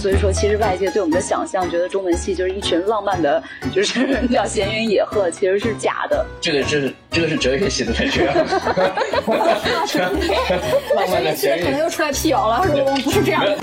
[0.00, 6.24] 所以说其实外界对我们的想象，觉得中文系就是一群浪漫的，就是 叫闲云野鹤，其实是假的。
[6.40, 8.34] 这个是这个是哲学系的才这样，
[10.96, 11.80] 浪漫的闲云可能。
[11.80, 13.58] 又出来辟谣了，说我们不是这样的。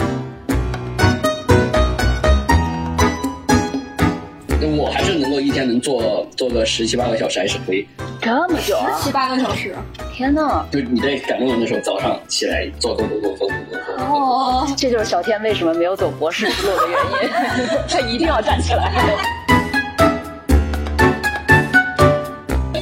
[4.65, 7.87] 我还是能够一天能做做个十七八个小时，还是可以。
[8.21, 9.75] 这么久、十七八个小时，
[10.13, 10.65] 天哪！
[10.71, 14.05] 就你在赶论文的时候，早上起来做做做做做做做。
[14.05, 17.29] 哦，这就是小天为什么没有走博士之路的原因，
[17.87, 18.91] 他一定要站起来。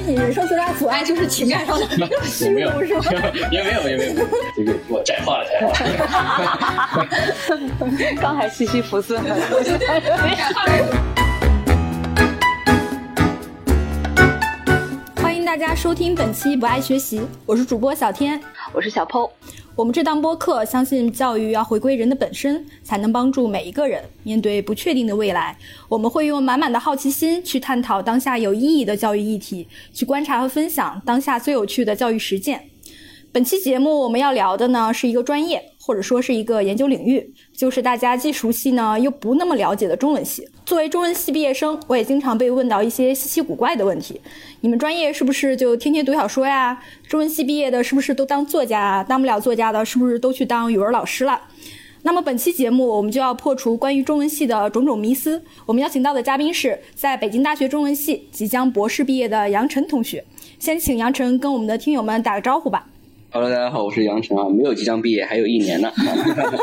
[0.07, 1.85] 人生最大阻碍就是情感上的
[2.23, 3.03] 虚荣，是吗？
[3.51, 4.13] 也没有，也没有，
[4.55, 7.07] 这个给我窄化了，窄化了。
[8.21, 10.01] 刚还西西弗斯，呢就窄。
[15.55, 18.37] 大家收听本期不爱学习，我是主播小天。
[18.73, 19.31] 我是小 PO。
[19.73, 25.57] 我们这档播客相信教育要回归人的本身，才能帮助每一个人面对不确定的未来。
[25.87, 32.71] 我们会用满满的好奇心去探讨当下有意义的教育议题，去观察和分享当下最有趣的教育实践。
[33.31, 40.47] 本期节目我们要聊的呢是一个专业，或者说是一个研究领域，就是大家既熟悉呢又不那么了解的中文系。
[40.65, 44.19] 作为中文系毕业生，我也经常被问到一些稀奇古怪的问题。
[44.61, 46.81] 你们专业是不是就天天读小说呀？
[47.07, 49.03] 中文系毕业的是不是都当作家啊？
[49.03, 51.39] 当不了作家的，是不是都去当语文老师了？
[52.01, 55.39] 那么本期节目我们就要破除关于中文系的种种迷思。
[55.67, 60.25] 我们邀请到的嘉宾是在北京大学中文系即将博士毕业的杨晨同学。
[60.57, 62.87] 先请杨晨跟我们的听友们打个招呼吧。
[63.35, 65.91] Hello，大家好，我是杨晨啊，没有即将毕业，还有一年呢。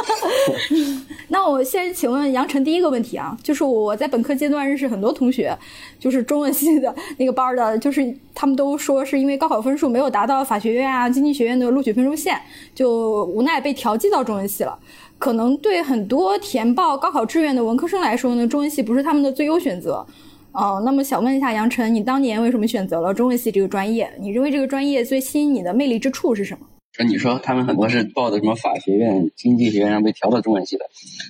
[1.29, 5.55] 那我先请问杨晨第一个问题啊，就是我在本科阶段认识很多同学，
[5.98, 12.41] 就是中文系的那个班的，就是他们都说是因为高考分数没有达到法学院啊、经济学院的录取分数线，
[12.75, 14.79] 就无奈被调剂到中文系了。
[15.19, 20.07] 可能对很多填报高考志愿的文科生来说呢，中文系不是他们的最优选择。
[20.52, 24.11] 哦，那么想问一下杨晨，你当年为什么选择了中文系这个专业？
[24.20, 26.67] 你认为这个专业最吸引你的魅力之处是什么？
[26.92, 30.85] 说你说他们很多是报的什么法学院、经济学院，然后被调到中文系的，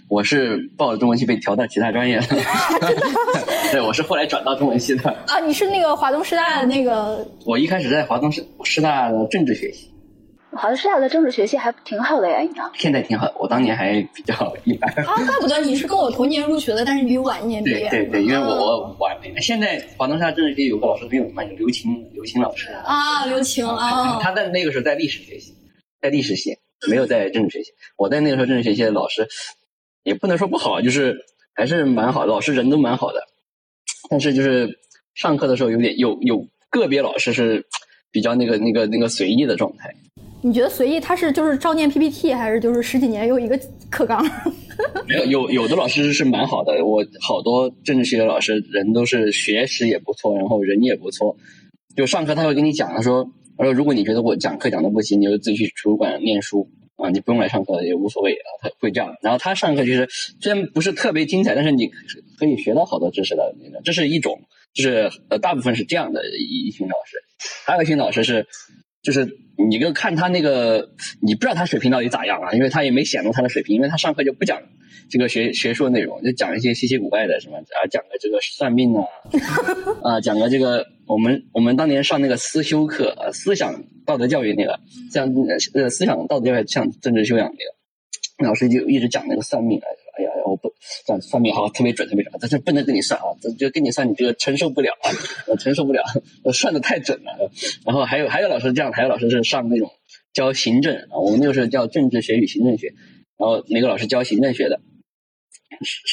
[0.09, 2.27] 我是报了中文系被调到其他专业的。
[3.71, 5.09] 对，我是后来转到中文系的。
[5.29, 9.89] 啊，你是那个华东师大的那个我一开始在华东师师大的政治学系，
[10.57, 12.39] 好像师大的政治学系还挺好的呀。
[12.75, 14.93] 现在挺好，我当年还比较一般。
[15.05, 17.89] 啊，怪不得你是跟我同年入学的，但是你比我晚一年毕业。
[17.89, 19.41] 对对对，因为我我晚了一年。
[19.41, 22.71] 现在华东师大政治学系有个老师很有名嘛，就刘青，刘青老师。
[22.85, 25.55] 啊，刘琴啊，他在那个时候在历史学系，
[26.01, 26.57] 在历史系，
[26.89, 27.73] 没有在政治学系。
[27.97, 29.27] 我在那个时候政治学系的老师，
[30.03, 31.17] 也不能说不好，就是
[31.55, 33.23] 还是蛮好，老师人都蛮好的。
[34.11, 34.79] 但是就是
[35.15, 37.65] 上课的时候有点有有个别老师是
[38.11, 39.95] 比较那个那个那个随意的状态。
[40.45, 43.59] 你觉得随意他是就是照念 PPT，还是就是十几年有一个
[43.89, 44.21] 课纲？
[45.07, 51.37] 没有有有的老师是蛮好的，我好多政治系的老师人都是学识也不错，然后人也不错。
[51.95, 53.25] 就上课他会跟你讲，他说
[53.57, 59.15] 他说如果你觉得我讲课讲的不行，你就自己去图书馆念书啊，你不用来上课也无所谓啊，他会这样。
[59.23, 60.09] 然后他上课其实
[60.41, 61.89] 虽然不是特别精彩，但是你
[62.37, 63.55] 可以学到好多知识的，
[63.85, 64.41] 这是一种，
[64.75, 67.17] 就是呃大部分是这样的一一群老师，
[67.65, 68.45] 还有一群老师是。
[69.03, 70.91] 就是你就看他那个，
[71.21, 74.63] 你不知道他水平到底咋样啊，因为他也没显露他的水平，因为他上课就不讲
[75.11, 79.05] 这个学学术内容，就讲一些稀奇古怪的什么啊，讲个这个算命啊，
[80.03, 84.79] 啊，讲个这个我们我们当年上那个思修课，啊，思想道德教育那个，
[85.13, 85.33] 像
[85.75, 89.87] 呃思想道德教育像政治修养那个，老师就一直讲那个算命啊，
[90.53, 90.71] 我不
[91.07, 95.09] 算算命好特别准特别准，但是不能跟你算啊，这就跟你算你这个承受不了啊，
[95.49, 96.03] 我承受不了，
[96.45, 97.51] 我算的太准了。
[97.87, 99.91] 然后还有还有老师这样，还有老师是上那种
[100.35, 102.89] 教行政啊，我们那个时候叫政治学与行政学，
[103.39, 104.79] 然后那个老师教行政学的，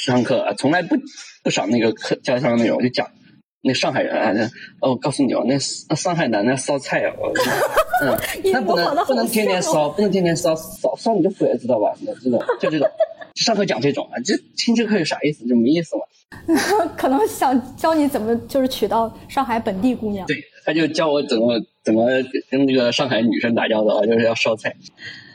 [0.05, 0.95] 上课啊从来不
[1.43, 3.11] 不少那个课教上的内容，就讲
[3.61, 4.45] 那上海人啊，那
[4.79, 5.55] 哦，我告诉你哦，那
[5.89, 7.33] 那上海男那烧菜啊，我
[8.01, 8.17] 嗯，
[8.53, 11.93] 那不能不能天天烧，不能天天烧烧烧你就毁了，知道吧？
[11.99, 12.87] 那这种就这种，
[13.39, 15.47] 上课讲这种啊，这听这课有啥意思？
[15.47, 16.03] 就没意思嘛。
[16.95, 20.27] 可能想教你怎么就是娶到上海本地姑娘。
[20.27, 22.05] 对，他就教我怎么怎么
[22.51, 24.75] 跟那个上海女生打交道，就是要烧菜。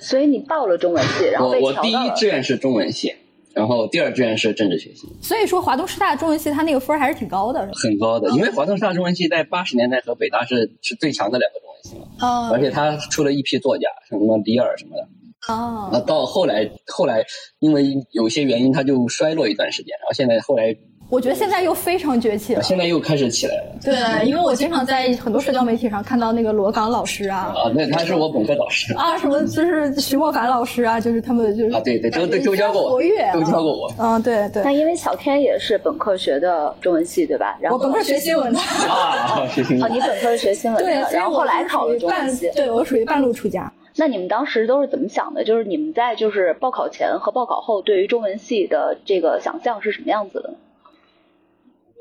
[0.00, 1.96] 所以你报了中文系，然后被我我第一。
[2.16, 3.14] 志愿是中文系，
[3.54, 7.72] 然后第二志愿是政治学系，所以说华东师大中文系它那个分儿还是挺高的，是吧？
[7.74, 8.30] 很高的。
[8.32, 15.08] 因为华东师大中文系在八十年代和北大是是最强的两个中文系嘛，嗯而且他出了一批作家，像什么李尔什么的。
[15.46, 17.24] 啊那到后来后来
[17.58, 20.74] 因为有些原因，他就衰落一段时间，然后现在后来
[21.10, 22.62] 我觉得现在又非常崛起了。
[22.62, 23.76] 现在又开始起来了。
[23.82, 28.94] 对，因为我经常在很多社交媒体上看到那个罗岗老师啊，啊，那他是我本科导师。
[28.94, 33.92] 啊，什么就是徐莫凡老师啊，就是他们就是啊，对对，都都都教过我，活跃都教过我。
[33.98, 34.72] 嗯，对对那。
[34.72, 37.58] 因为小天也是本科学的中文系，对吧？
[37.60, 42.50] 然后我本科学新闻的，啊，学新哦，闻你本科是学新闻对的，，然后后来考了中半文系。
[42.56, 43.70] 对我属于半路出家。
[43.96, 45.44] 那你们当时都是怎么想的？
[45.44, 50.54] 就是你们在就是报考前和报考后对于中文系的这个想象是什么样子的？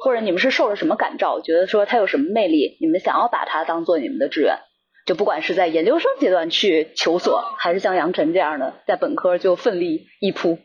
[0.04, 4.58] 或者你们是受了什么感召，觉得说它有什么魅力，你们想要把它当做你们的志愿？
[5.06, 10.58] 就不管是在研究生阶段去求索，还是像杨晨这样的在本科就奋力一扑。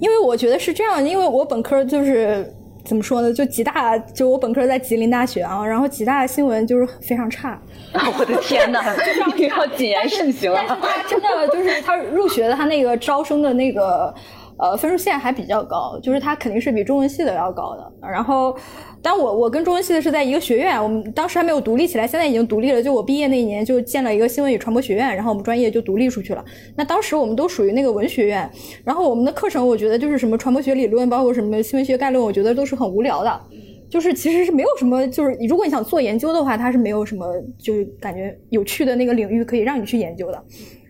[0.00, 2.44] 因为我觉得是这样，因为我本科就是
[2.90, 7.56] 怎么说呢，就吉大，就我本科在吉林大学啊，然后吉大的新闻就是非常差，
[8.18, 8.82] 我的天哪，
[9.36, 10.78] 你要谨言慎行但是啊！
[10.82, 14.12] 他真的就是他入学的他那个招生的那个
[14.60, 17.92] 呃分数线还比较高，就是它肯定是比中文系的要高的。
[18.08, 18.54] 然后，
[19.02, 22.82] 但我我跟中文系的是在一个学院，我们当时还没有独立起来，现在已经独立了。
[22.82, 26.44] 就我毕业那一年就建了一个新闻与传播学院，然后我们专业就独立出去了。
[26.76, 28.50] 那当时我们都属于那个文学院，
[28.84, 33.40] 然后我们的课程我觉得就是什么传播学理论，包括什么新闻学概论，我觉得都是很无聊的。
[33.88, 37.26] 就是其实是没有什么，就是如果你想做研究的话，它是没有什么
[37.58, 40.44] 就是感觉有趣的那个领域可以让你去研究的。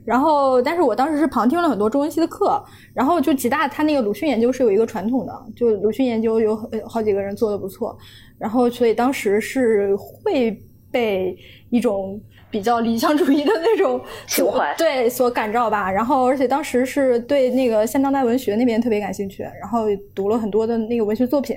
[0.04, 2.62] 然后，但是我当时是旁听了很多中文系的课，
[2.94, 6.56] 然后就吉大他那个鲁迅研究是有一个传统的，就鲁迅研究有
[6.88, 7.96] 好几个人做的不错，
[8.38, 10.58] 然后所以当时是会
[10.90, 11.36] 被
[11.68, 12.20] 一种
[12.50, 15.90] 比较理想主义的那种情怀对所感召吧。
[15.90, 21.56] 然后，而且当时是对那个现当代文学那边特别感兴趣，然后读了很多的那个文学作品，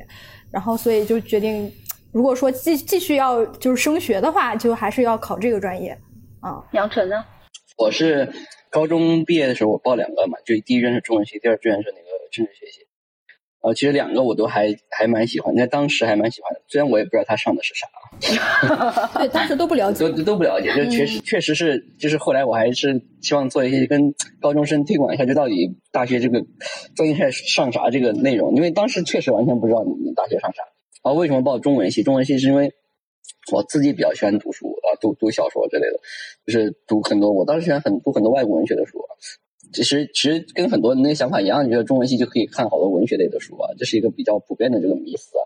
[0.52, 1.72] 然后所以就决定，
[2.12, 5.98] 如果说继继续要就是升学的话，就还是要考这个专业
[6.42, 6.64] 啊。
[6.74, 7.16] 杨晨呢？
[7.78, 8.30] 我是
[8.70, 12.82] 高中毕业的时候，我报两个嘛，就第一志愿是中文系，第二志愿是那个政治学系。
[13.62, 17.88] 呃，其实两个我都还还蛮喜欢，在当时还蛮喜欢的，虽然我也不知道他上的是啥，
[19.18, 20.18] 对，当时都不了解都。
[20.18, 26.46] 都都不了解，就确实、确实是，就是后来我还是希望做一些跟高中生推广一下，就到底大学这个
[26.94, 30.62] 专业上啥这个内容，因为当时确实完全不知道你大学上啥。
[31.02, 32.04] 然后为什么报中文系？
[32.04, 32.74] 中文系是因为
[33.52, 36.00] 我自己比较喜欢读书啊，读读小说之类的，
[36.46, 39.10] 就是读很多，我当时喜欢很读很多外国文学的书啊。
[39.74, 45.42] 其实其实跟很多人那个想法一样，你觉得中文系就可以看好多文学类的书啊，这是一个比较普遍的这个迷思啊。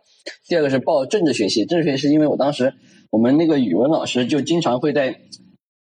[0.48, 2.74] 第二个是报政治学系，政治学系是因为我当时
[3.10, 5.16] 我们那个语文老师就经常会在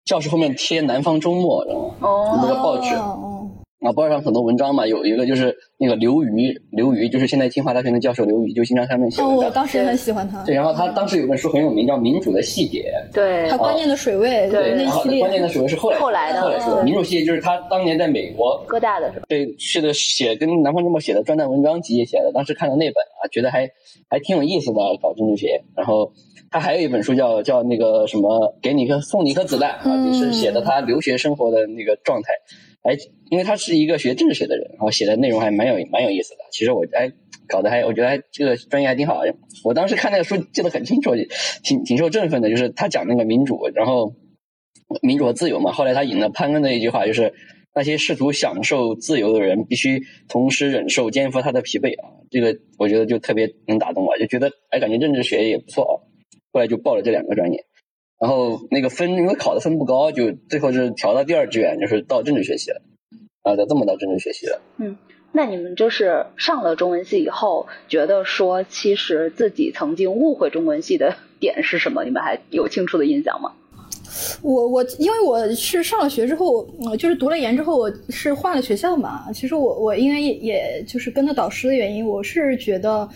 [0.06, 3.34] 教室后面贴《南方周末》，然后哦那个报纸哦
[3.81, 9.50] 啊，报纸上很多文章嘛，有一个就是那个刘瑜，刘瑜就是现在清华大学的教授刘瑜，就经常上面写哦，我。
[9.51, 10.44] 当时也很喜欢他。
[10.44, 12.92] 对，然后他当时有本书很有名，叫《民主的细节》。
[13.13, 16.83] 对他关键的水位，对然后那系列关键的水位是后来后来的后来说的。
[16.83, 19.25] 嗯民主细节就是他当年在美国哥大的是吧？
[19.27, 23.69] 对，是的，写跟《南方周末》写的专栏文章集写的，当时看了那本啊，觉得还
[24.10, 25.62] 还挺有意思的，搞政治学。
[25.75, 26.12] 然后
[26.50, 32.30] 他还有一本书叫叫那个什么，给你一颗送你一颗子弹啊，嗯也是写的他留学生活的那个状态。
[32.85, 32.95] 哎，
[33.31, 36.41] 因为他是一个学政治学的人，然后写的内容还蛮有蛮有意思的。
[36.51, 37.11] 其实我哎
[37.47, 39.21] 搞得还我觉得还这个专业还挺好。
[39.63, 41.11] 我当时看那个书记得很清楚，
[41.63, 44.13] 挺挺受振奋的，就是他讲那个民主，然后
[45.01, 45.71] 民主和自由嘛。
[45.71, 47.33] 后来他引了潘恩的一句话，就是
[47.73, 52.09] 那些试图享受自由的人，必须同时忍受肩负他的疲惫啊。
[52.29, 55.93] 这个我觉得就特别能打动我，就觉得哎，感觉政治学也不错啊。
[56.51, 57.65] 后来就报了这两个专业，
[58.25, 62.82] 然后那个分因为考的分不高，就最后是调到第二志愿，就是到政治学系了
[63.44, 64.60] 啊，就这么到政治学系了。
[64.79, 64.98] 嗯
[65.32, 72.03] 那你们就是上了中文系以后，觉得说其实自己曾经误会中文系的点是什么？
[72.03, 73.51] 你们还有清楚的印象吗？
[74.41, 79.32] 我我因为我是上了学之后，我，就是读了研之后，我是换了学校嘛。
[79.32, 83.08] 其实我我因为也也就是跟着导师的原因，我是觉得，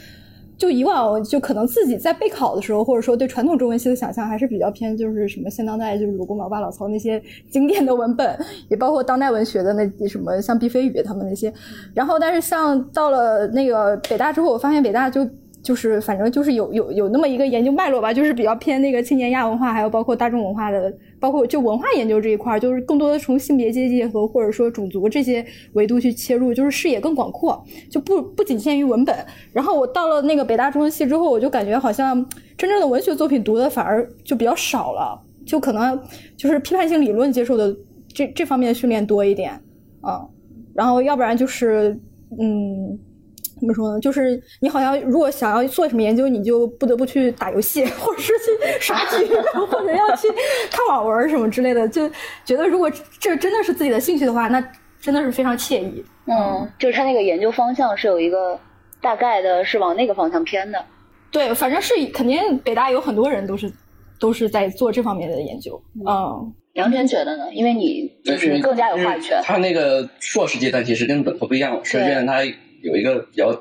[0.59, 8.37] 就以往就可能自己在备考的时候，或者说对传统中文系的想象还是比较偏，就是什么现当代，就是鲁公毛八老曹那些经典的文本，
[8.67, 11.51] 也包括当代文学的那什么像毕飞宇他们那些。
[11.95, 15.27] 然后，但是像到了那个北大之后，我发现北大就。
[15.69, 29.15] 就是反正就是有有有那么一个研究脉络吧，就是比较偏那个青年亚文化，还有包括大众文化的，包括就文化研究这一块儿，就是更多的从性别、阶级和或者说种族这些维度去切入，就是视野更广阔，就不不仅限于文本。
[29.53, 32.15] 然后我到了那个北大中文系之后，我就感觉好像
[32.57, 36.01] 真正的文学作品读的反而就比较少了，就可能
[36.35, 37.77] 就是批判性理论接受的
[38.11, 39.53] 这这方面的训练多一点，
[40.01, 40.27] 嗯，
[40.73, 41.95] 然后要不然就是
[42.39, 42.97] 嗯。
[43.59, 43.99] 怎么说呢？
[43.99, 49.25] 就是你好像如果想要做什么研究，你就不得不去打游戏， 或者是去刷 剧，
[49.67, 50.27] 或者要去
[50.71, 51.87] 看网文什么之类的。
[51.87, 52.09] 就
[52.45, 52.89] 觉得如果
[53.19, 54.63] 这真的是自己的兴趣的话，那
[55.01, 56.03] 真的是非常惬意。
[56.25, 58.59] 嗯，就是他那个研究方向是有一个
[59.01, 60.83] 大概的是往那个方向偏的。
[61.31, 63.71] 对，反正是肯定北大有很多人都是
[64.19, 65.81] 都是在做这方面的研究。
[66.07, 67.45] 嗯，杨晨觉得呢？
[67.53, 69.39] 因为你就是更加有话语权。
[69.43, 72.41] 他那个硕士阶段其实跟本科不一样，硕士阶段他
[72.83, 73.51] 有一个比较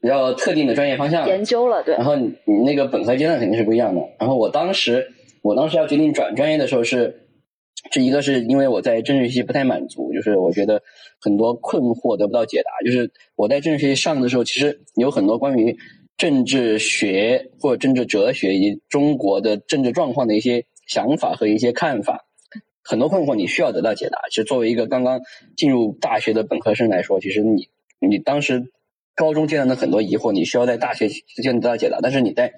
[0.00, 1.94] 比较特定的专业方向研究了，对。
[1.94, 4.00] 然后你你那个本科阶段肯定是不一样的。
[4.18, 7.20] 然后我当时我当时要决定转专业的时候是。
[7.90, 10.80] 这一个是因为我在政治学系不太满足，就是我觉得
[11.20, 12.70] 很多困惑得不到解答。
[12.82, 15.76] 就是我在政治学系上的时候，其实有很多关于
[16.16, 22.24] 政治学或者政治哲学以及中国的政治状况的一些想法和一些看法，
[22.82, 24.18] 很多困惑你需要得到解答。
[24.30, 25.20] 其实作为一个刚刚
[25.54, 28.70] 进入大学的本科生来说，其实你你当时
[29.14, 31.98] 高中阶段的很多疑惑，你需要在大学之间得到解答。
[32.02, 32.52] 但是你在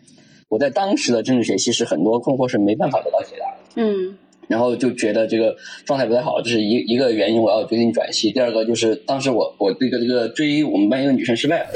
[0.49, 3.59] 我在当时的政治学其实很多困惑是没办法得到解答的。
[3.77, 4.19] 嗯。
[4.49, 8.31] 然后就觉得这个状态不太好，就是一一个原因，我要决定转系。
[8.31, 11.69] 第二个就是当时我我这个这个追我们班一个女生失败了，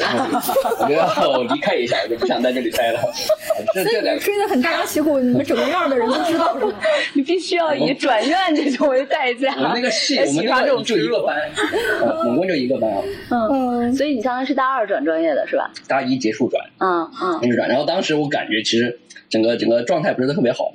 [0.80, 3.00] 我觉得我离开一下，我就不想在这里待了。
[3.72, 6.56] 所以你追的很大张旗鼓，你们整个院的人都知道？
[7.14, 9.54] 你必须要以转院这种为代价。
[9.56, 11.36] 我们那个系，我们那个就一个班，
[12.22, 13.02] 总共就一个班啊。
[13.50, 15.70] 嗯，所以你相当于是大二转专业的是吧？
[15.86, 17.68] 大一结束转，嗯嗯，结束转。
[17.68, 18.98] 然后当时我感觉其实
[19.28, 20.72] 整个整个状态不是特别好。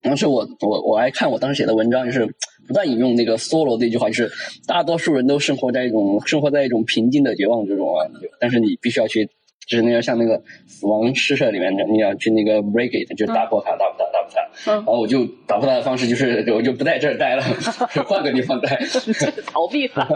[0.00, 2.24] 当时我我我还看我当时写的文章，就是
[2.66, 4.30] 不断引用那个梭罗的一句话，就是
[4.66, 8.06] 大多数人都生活在一种生活在一种平静的绝望之中啊，
[8.40, 9.26] 但是你必须要去，
[9.66, 14.72] 就是那个像那个死亡诗社里面的，你要去那个 break it，就打破它，打破它打破它。
[14.72, 17.42] 然后我就打破它的方式就是，我就不在这儿待了，
[18.06, 18.78] 换个地方待。
[19.46, 20.08] 逃避法。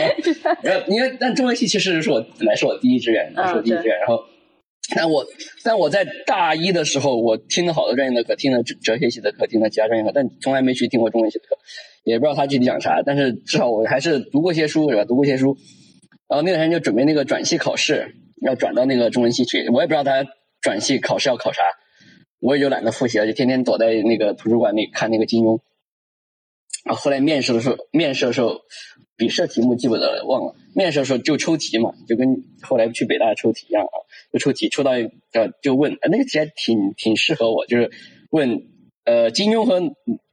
[0.62, 4.22] 然后因为但中文系其实是我本来是我第一志愿，是我第一志愿，然后。
[4.96, 5.26] 但我
[5.64, 11.56] 但我在大一的时候，我听了好多专业的课，听了哲哲学系的课，听了其他专业课，但从来没去听过中文系的课，
[12.04, 13.02] 也不知道他具体讲啥。
[13.04, 15.04] 但是至少我还是读过些书，是吧？
[15.04, 15.56] 读过些书。
[16.28, 19.68] 然后那段时间就准备那个转系考试，要转到那个中文系去。
[19.68, 20.24] 我也不知道他
[20.60, 21.62] 转系考试要考啥，
[22.40, 25.60] 我也就懒得复习了，就天天躲在那个图书馆里看那个金庸。
[26.84, 28.60] 啊，后来面试的时候，面试的时候。
[29.22, 30.52] 笔试题目记不得了，忘了。
[30.74, 33.94] 面试的时候就抽题嘛，就跟后来去北大抽题一样啊，
[34.32, 37.88] 就抽题，抽到呃就问，那个题还挺挺适合我，就是
[38.30, 38.64] 问
[39.04, 39.80] 呃金庸和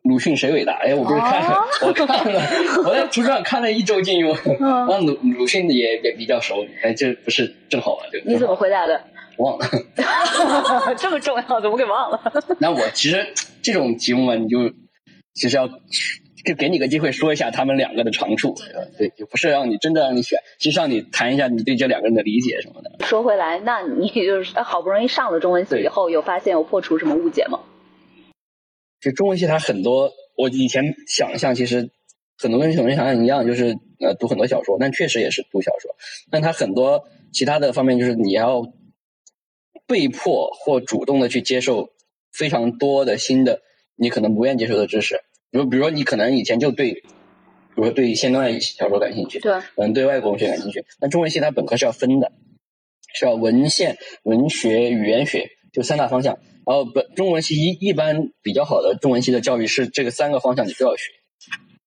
[0.02, 0.74] 鲁迅谁伟大？
[0.82, 2.42] 哎，我不是看了，我看了，
[2.84, 8.04] 我在图书馆看了一周金庸，那鲁鲁迅也也比较熟，哎，这不是正好吗？
[8.12, 9.00] 就你怎么回答的？
[9.38, 9.66] 忘了，
[10.98, 12.20] 这么重要，怎么给忘了？
[12.60, 13.28] 那我其实
[13.62, 14.58] 这种题目嘛，你就
[15.36, 15.70] 其实要。
[16.46, 18.56] 就给你个机会说一下他们两个的长处，
[18.98, 23.06] 对，就不是让你真的让你选，其实让你谈一下你对这两个人的理解什么的。
[23.06, 27.60] 说回来，那你就是好不容易上了中文系以后，有发现有破除什么误解吗？
[29.02, 31.90] 就中文系它很多，我以前想象其实
[32.38, 35.96] 很多跟很多人想象一样，就是呃读很多小说，但确实也是读小说，
[36.32, 38.72] 但它很多其他的方面就是你要
[39.88, 41.90] 被迫或主动的去接受
[42.32, 43.62] 非常多的新的
[43.96, 45.22] 你可能不愿接受的知识。
[45.52, 47.02] 比如，比如说，你可能以前就对，比
[47.76, 50.84] 如说对现代小说感兴趣，对，嗯，对外国文学感兴趣。
[51.02, 52.32] 那中文系它本科是要分的，
[53.16, 56.38] 是要文献、文学、语言学，就三大方向。
[56.66, 61.12] 然后本中文系一一般比较好的中文系的教育是这个三个方向你都要学。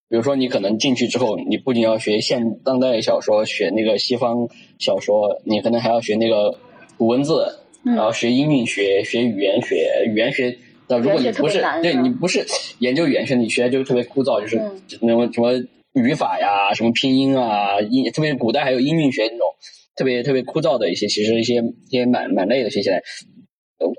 [0.09, 6.59] 比如说，你可能进去之后，你不仅要学现当代小说，学那个西方小说，你可能还要学那个
[6.97, 10.57] 古文字，然后学音韵学，学语言学，语言学。
[10.87, 12.45] 那如果你不是对你不是
[12.79, 14.57] 研究语言学，你学就特别枯燥，就是
[15.01, 15.53] 那种什么
[15.93, 19.47] 语法呀、什么拼音啊，音特别古代还有音韵学那种
[19.95, 21.55] 特别特别枯燥的一些，其实一些
[21.87, 23.01] 一些蛮蛮累的学起来。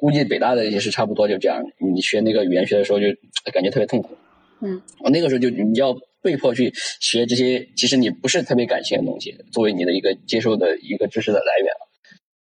[0.00, 1.62] 估计北大的也是差不多就这样。
[1.92, 3.06] 你学那个语言学的时候就
[3.52, 4.16] 感觉特别痛苦。
[4.62, 11.68] 嗯，我那个时候就你要被迫去学这些，其实你不是特别感兴趣的东西，作为你的一个接受的一个知识的来源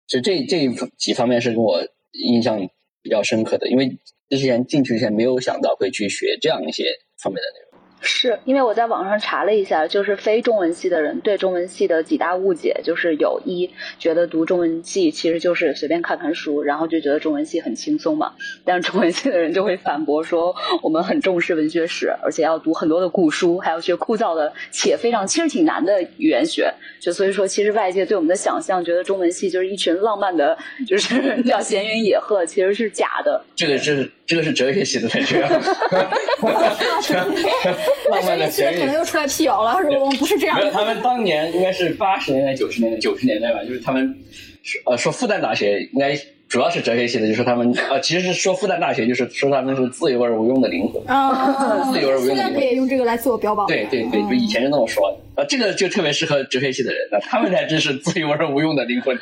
[0.07, 1.79] 所以这这几方面是跟我
[2.13, 2.67] 印象
[3.01, 3.97] 比较深刻的，因为。
[4.29, 6.83] 之前进去之前没有想到会去学这样一些
[7.17, 7.68] 方面的内容。
[8.01, 18.33] 是因为我在网上查了一下，就是非中文系的人对中文系的几大误解，就是有一觉得读中文系其实就是随便看看书，然后就觉得中文系很轻松嘛。
[18.63, 26.73] 但是中文系的人就会反驳说，我们很重视文学史，而且要读很多的古书，还要学枯燥的且非常其实挺难的语言学。
[26.99, 33.43] 就所以说，其实外界对我们的想象，觉得中文系就是一群浪漫的，就是 叫闲云野鹤，其实是假的。
[33.55, 35.49] 这个是这个是哲学系的才这样。
[38.11, 40.17] 浪漫的可能又出来辟谣了，说我们？
[40.17, 40.59] 不是这样。
[40.71, 44.17] 他们当年应该是八十年代、九十年代、九十年代吧，就是他们
[44.63, 46.17] 说呃说复旦大学应该
[46.49, 52.35] 主要是哲学系的，就是他们 呃其实是说复旦大学就是 说他们是自由而无用的灵魂啊， 自由而无用的灵魂。
[52.35, 53.67] 现在不也用这个来自我标榜？
[53.67, 55.17] 对对对，就以前是那么说的。
[55.41, 59.15] 啊，这个就特别适合哲学系的人，那他们才真是自由而无用的灵魂。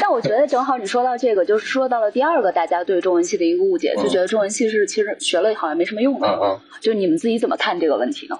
[0.00, 6.28] 但我觉得正好你说到这个，就是说到了第二个大家对中文系的一个误解，就觉得中文系是其实学了好像没什么用的。
[6.28, 8.38] 嗯嗯，就你们自己怎么看这个问题呢？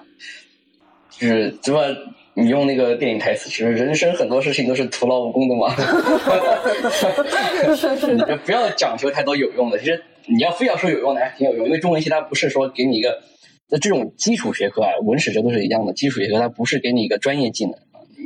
[1.09, 1.81] 就是怎么。
[2.39, 5.73] 你用那个电影台词，其实人生很多事情都是徒劳无功的嘛。
[8.13, 11.65] 你就不要讲究太多有用的，其实你要非要说有用的，还挺有用。
[11.65, 13.23] 因为中文系它不是说给你一个，
[13.71, 15.93] 那这种基础学科啊，文史哲都是一样的。
[15.93, 17.73] 基础学科它不是给你一个专业技能，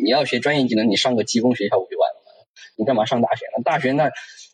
[0.03, 2.32] 你要学专业技能，你上个技工学校不就完了吗？
[2.77, 3.63] 你干嘛上大学呢？
[3.63, 4.10] 大学那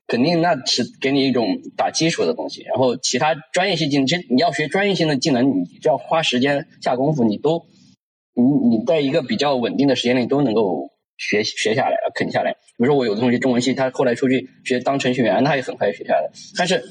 [0.06, 7.66] 肯定那是给你一种打基础的东西，然后其他专业性技能，其实你要学专业性的技能，你就要花时间下功夫，你都。
[8.38, 12.52] 你你在一个比较稳定的时间内都能够学学下来，啃下来。
[12.52, 16.30] 比如说我有的同学中文系，他后来出去学当程序员，他也很快学下来。
[16.56, 16.84] 但是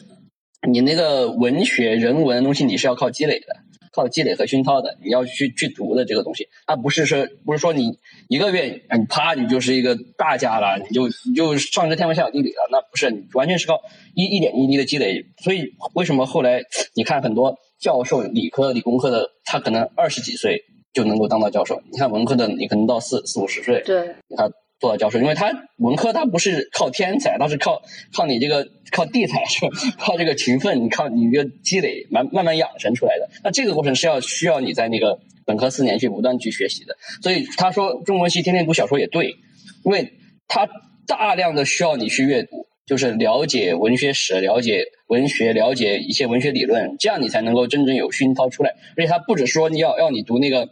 [0.69, 3.47] 你那个文学人文的东西，你是要靠积累的，
[3.93, 4.99] 靠积累和熏陶的。
[5.05, 13.81] 你要去去读的这个东西，它不是说不是说你一个月你啪你就是一个大家了，你就你就上知天文下有地理了，那不是，你完全是靠
[14.17, 15.25] 一一点一滴的积累。
[15.45, 16.63] 所以为什么后来
[16.97, 20.65] 你看很多教授，理科理工科的，他可能二十几岁。
[20.97, 21.83] 就能够当到教授。
[21.93, 24.49] 你看文科的，你可能到四四五十岁，对，他
[24.81, 27.83] 做到教授，因为他文科他不是靠天才，他是靠
[28.17, 29.67] 靠你这个靠地才，是
[30.01, 33.29] 靠这个勤奋，你靠你这个积累，慢慢慢养成出来的。
[33.45, 36.97] 那这个过程是要需要你在那个本科四年去不断去学习的。
[37.23, 39.37] 所以他说中文系天天读小说也对，
[39.85, 40.15] 因为
[40.49, 40.67] 他
[41.07, 48.71] 大量的需要你去阅读，就是了解文学史，了解文学，了解一些文学理论，这样你才能够真正有熏陶出来。
[48.97, 50.71] 而且他不只说你要要你读那个。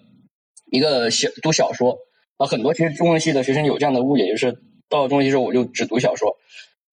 [0.74, 1.96] 一个小读小说
[2.36, 6.36] 啊，很多其实中文系的学生有这样的误解，就是到了中文系之后我就只读小说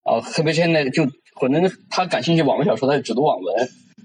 [0.03, 1.07] 啊，特别现在就
[1.39, 3.63] 可能他感兴趣网络小说，他就只读网文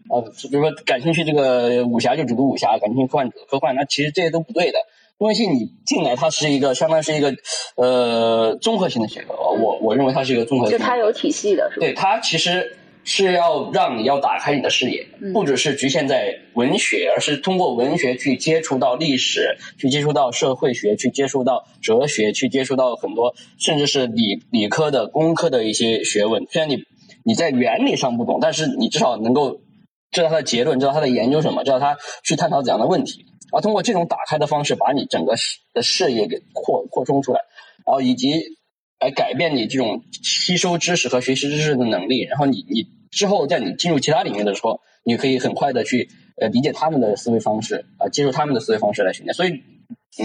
[0.09, 4.79] 啊，比如说感兴趣这个武侠就只读武侠，感兴趣科幻科幻，那其实这些都不对的。
[5.19, 7.35] 中文系你进来，它是一个相当于是一个
[7.77, 11.87] 呃综合性的学科，我我认为它是一个综合，就它有体系的，是吧？
[11.87, 12.79] 对，它其实。
[13.09, 26.45] 是要让你要打开你的视野，不只是局限在文学，而是通过文学去接触到历史，去接触到社会学，去接触到哲学，去接触到很多甚至是理理科的、工科的一些学问。
[26.51, 26.83] 虽然你
[27.23, 29.61] 你在原理上不懂，但是你至少能够
[30.11, 33.25] 知道它的结论，知道它在研究什么，知道它去探讨怎样的问题。
[33.53, 35.37] 而通过这种打开的方式，把你整个
[35.73, 37.39] 的视野给扩扩充出来，
[37.87, 38.33] 然后以及
[38.99, 42.96] 来改变你这种吸收知识和学习知识的能力，然后你你。
[43.17, 49.33] 之后，在你进入其他领域的时候，你可以很快的去呃理解他们的思维方式啊，接受他们的思维方式来训练。
[49.33, 49.63] 所以，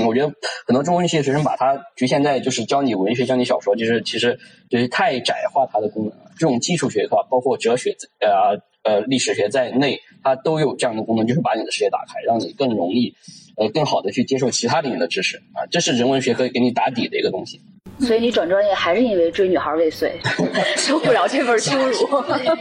[0.05, 0.27] 我觉得
[0.67, 4.37] 很多中文系的学生把它局限在就是教你文学、教你小说，就是其实
[4.69, 6.31] 就是太窄化它的功能了。
[6.37, 13.13] 这种基础学科，包括哲学呃呃历史学在内，它都有这样的功能，就是把你的视野打开，让你更容易
[13.57, 15.65] 呃更好的去接受其他领域的知识啊。
[15.69, 17.59] 这是人文学科给你打底的一个东西。
[17.99, 20.11] 所以你转专业还是因为追女孩未遂，
[20.75, 21.93] 受不了这份羞辱。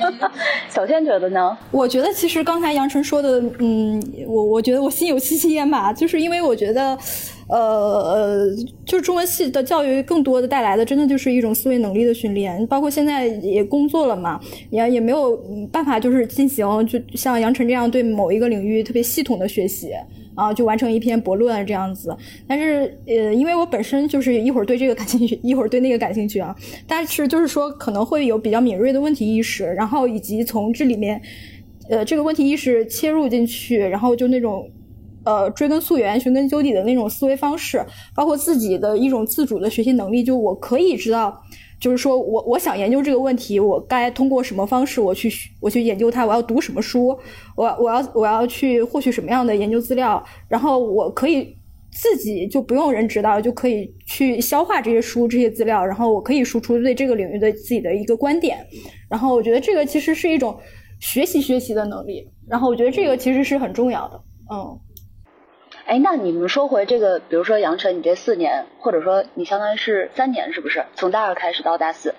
[0.68, 1.56] 小倩觉得呢？
[1.70, 6.98] 我觉得其实刚才杨晨说的，嗯，我我觉得我心有戚戚焉吧，就是因为我觉得，
[7.48, 8.46] 呃呃，
[8.84, 12.66] 就是中文系的教育更多的带来的，真的就是一种思维能力的训练。
[12.66, 14.38] 包括现在也工作了嘛，
[14.70, 15.34] 也也没有
[15.72, 19.92] 办法就是进行，就像杨晨这样对某一个领域特别系统的学习。
[20.34, 22.16] 啊，就完成一篇博论这样子，
[22.46, 26.54] 但是呃，因为我本身就是一会儿对这个感兴趣，一会儿对那个感兴趣啊，
[26.86, 31.20] 但是就是说可能会有比较敏锐的问题意识，然后以及从这里面，
[31.88, 34.70] 呃，这个问题意识切入进去，然后就那种
[35.24, 41.42] 呃追根溯源、寻根究底的那种思维方式，包括自己的一种自主的学习能力，就我可以知道。
[41.80, 46.26] 就是说我我想研究这个问题，我该通过什么方式我去我去研究它？
[46.26, 47.18] 我要读什么书？
[47.56, 50.22] 我我要我要去获取什么样的研究资料？
[50.46, 51.56] 然后我可以
[51.90, 58.58] 自己就不用人指导，就可以去消化这些书这些资料，然后我可以输出对这个领域的自己的一个观点。
[59.08, 60.54] 然后我觉得这个其实是一种
[61.00, 62.28] 学习学习的能力。
[62.46, 64.22] 然后我觉得这个其实是很重要的。
[64.52, 64.78] 嗯。
[65.90, 70.84] 哎，那你们说回这个，比如说杨晨，你这四年，或者说你相当于是三年，是不是？
[70.94, 72.14] 从大二开始到大四。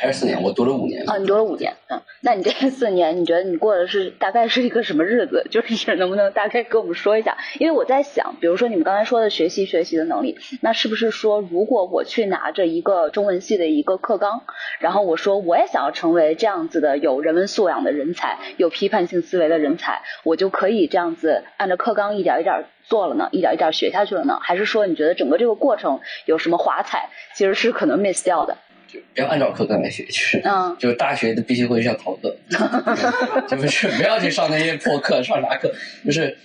[0.00, 1.08] 还是四年，我读了五年。
[1.08, 5.46] 啊，你读了五年，嗯，那你这四年，你觉得你过的是大概是一个什么日子？
[5.50, 7.36] 就是能不能大概跟我们说一下？
[7.60, 14.42] 因为我在想，比如说你们刚才说的学习学习的能力，那是不是说，如果我去拿着一个中文系的一个课纲，
[14.80, 23.28] 然后我说我也想要成为这样子的有人文素养的人才，有批判性思维的人才，我就可以这样子按照课纲一点一点做了呢？
[23.30, 24.38] 一点一点学下去了呢？
[24.42, 28.56] 还是说你觉得整个这个过程有什么华彩，其实是可能 miss 掉的？
[28.88, 30.42] 就不要按照课纲来学，就是，
[30.78, 32.34] 就是大学的必修课就要逃课，
[33.46, 35.72] 就不是 不要去上那些破课，上啥课？
[36.04, 36.36] 就是，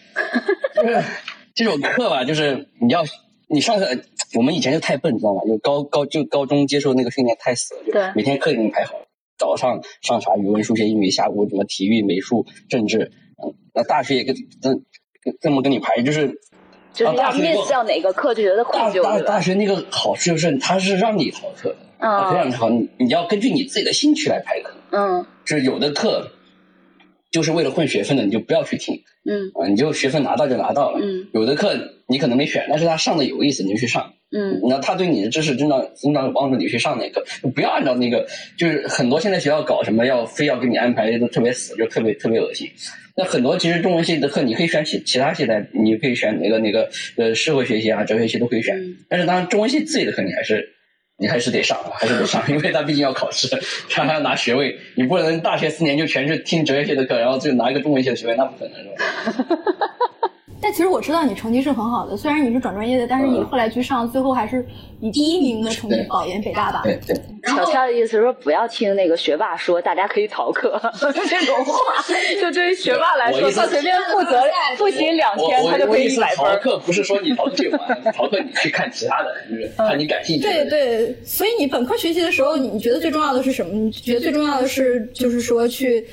[0.76, 1.02] 就是
[1.56, 3.04] 这种课吧，就是你要
[3.48, 3.88] 你上课，
[4.36, 5.42] 我们以前就太笨，你知道吗？
[5.48, 8.96] 就高高就高中接受那个训练太死了，就对每天课给你排好，
[9.38, 13.12] 早上上啥语文、数学、英语，下午什么体育、美术、政治，
[13.44, 14.76] 嗯，那大学也跟这
[15.40, 16.40] 这么跟你排，就是
[16.94, 19.20] 就是要啊大学 miss 掉哪个课就觉得愧大疚，对吧？
[19.20, 25.26] 大大学那个好处就是它是让你逃课，啊，非嗯常好，你你要根据你自己的兴趣来排课，嗯。
[25.44, 26.32] 就是有的课
[27.32, 29.02] 就是为了混学分的，你就不要去听。
[29.26, 29.52] 嗯。
[29.56, 31.00] 啊，你就学分拿到就拿到了。
[31.02, 31.28] 嗯。
[31.34, 31.74] 有的课
[32.08, 34.14] 你可能没选，但是他上的有意思，你就去上。
[34.32, 34.62] 嗯。
[34.70, 37.24] 那他对你的知识增长增长有帮助，你去上那课，
[37.56, 38.28] 不要按照那个，
[38.58, 42.70] 就是很多现在学校搞什么要非要给你安排的特别死，就特别特别恶心。
[43.16, 48.76] 那很多其实中文系的课你可以选其其他系的，你可以选那个那个呃社会学系啊、哲学系都可以选。
[48.78, 50.68] 嗯但是当然中文系自己的课你还是
[51.18, 53.48] 你还是得上，还是得上，因为他毕竟要考试，
[53.90, 59.90] 他还要拿学位，你不能大学四年就全是听哲学系的课，然后就拿一个中文系的学位，那不可能是吧？
[60.64, 64.66] 但其实我知道你成绩是很好的，虽然你是转专业的，但是你后来去上，最后还是
[65.02, 66.82] 以第一名的成绩对保研北大吧？
[66.86, 67.16] 对对。
[67.46, 70.80] 小天的意思是说，不要听那个学霸说大家可以逃课
[71.28, 72.02] 这种话。
[72.40, 74.42] 就对于学霸来说，他随便负责
[74.78, 76.38] 复习两天，他就可以一百分。
[76.38, 77.80] 逃课不是说你逃去玩，
[78.16, 80.54] 逃课你去看其他的，就是看你感兴趣的。
[80.54, 83.74] 对对，所以你本科学习的时候，你你觉得最重要的是什么？
[83.74, 86.08] 你觉得最重要的是就是说去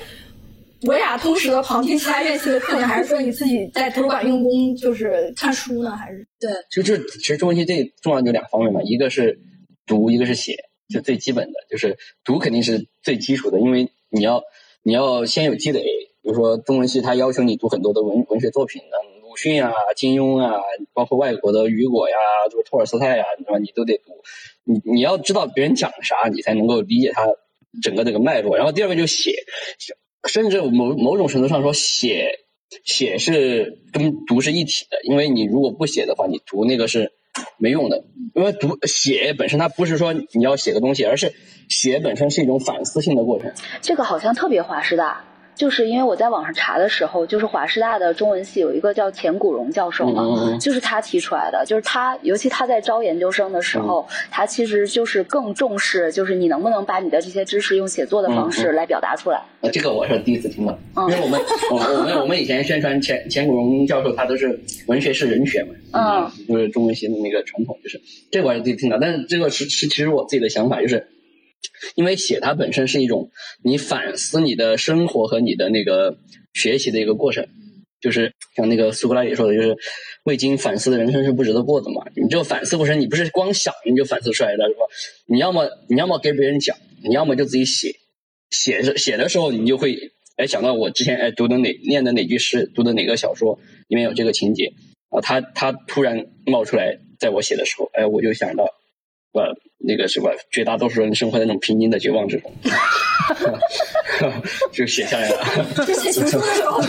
[0.87, 5.91] 维亚通识的旁听其他院系的课，还是说你自己在图书馆用功，就是看书呢？
[5.91, 9.39] 还是对就就其实中文系最重要的就两方面嘛，一个是
[9.85, 10.55] 读，一个是写，
[10.89, 14.43] 就最基本的，就是读肯定是最基础的，因为你要
[14.83, 15.83] 你要先有积累。
[16.23, 20.61] 比如说中文系，它要求你读很多的文文学作品的，鲁迅啊、金庸啊，
[20.93, 22.15] 包括外国的雨果呀、
[22.51, 23.57] 这个托尔斯泰呀，对吧？
[23.57, 24.13] 你都得读。
[24.63, 27.25] 你你要知道别人讲啥，你才能够理解他
[27.81, 28.55] 整个这个脉络。
[28.55, 29.31] 然后第二个就写，
[30.27, 32.31] 甚至某某种程度上说写
[32.85, 37.11] 写是跟读是一体的，因为你如果不写的话，你读那个是
[37.57, 38.03] 没用的。
[38.33, 41.33] 因为读写本身它不是说你要写个东西，而是
[41.69, 43.51] 写本身是一种反思性的过程。
[43.81, 45.17] 这个好像特别划时代。
[45.61, 54.27] 就是因为我在网上查的时候，就是华师大的中文系有一个叫钱谷荣教授嘛，就是他提出来的，就是他，尤其他在招研究生的时候，嗯。
[54.31, 59.39] 他其实就是更重视，就是你能不能把你的这些知识用写作的方式来表达出来。
[59.61, 61.07] 呃，这个我是第一次听到，嗯。
[61.11, 71.07] 因为我们我们我们我们以前宣传钱钱谷荣教授，他都是文学是人学嘛，嗯，就是中文系的那个传统，就是这个我是第一次听到，但是这个是是其实我自己的想法，就是
[71.95, 73.31] 因为写它本身是一种
[73.63, 76.17] 你反思你的生活和你的那个
[76.53, 77.47] 学习的一个过程，
[77.99, 79.77] 就是像那个苏格拉底说的，就是
[80.23, 82.03] 未经反思的人生是不值得过的嘛。
[82.15, 84.81] 你这个反思过程，你不是光想你就反思出来的，是吧？
[85.25, 87.95] 你要么你要么给别人讲，你要么就自己写。
[88.49, 94.73] 写着写的时候，你就会哎想到我之前哎读的哪念的哪句诗，读的哪个小说里面有这个情节，
[95.07, 98.65] 啊，他他突然冒出来，在我写的时候，哎，我就想到，
[99.31, 102.51] 呃，那个什么，绝大多数人生活在那种平静的绝望之中，
[104.71, 105.43] 就写下来了。
[105.85, 106.79] 就写情书的时候，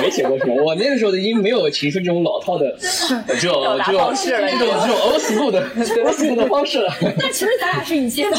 [0.00, 2.76] 没写过什么，我那个时候已经没有情书这种老套的
[3.40, 5.60] 这种表达这种这种这种 old school 的
[6.04, 6.94] old school 的方式了。
[7.20, 8.36] 但其实咱俩是一届的，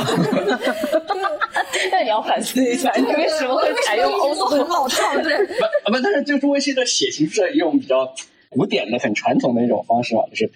[1.91, 5.35] 那你要反思一下，你为什么会采用欧很老套，对。
[5.45, 8.13] 不啊不，但是就中文系的写情书是一种比较
[8.53, 10.51] 古典的、很传统的一种方式嘛，就是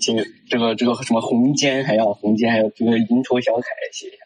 [0.00, 0.16] 请
[0.48, 4.16] 这个这个什么红笺还要红笺，还有这个蝇头小楷写一下。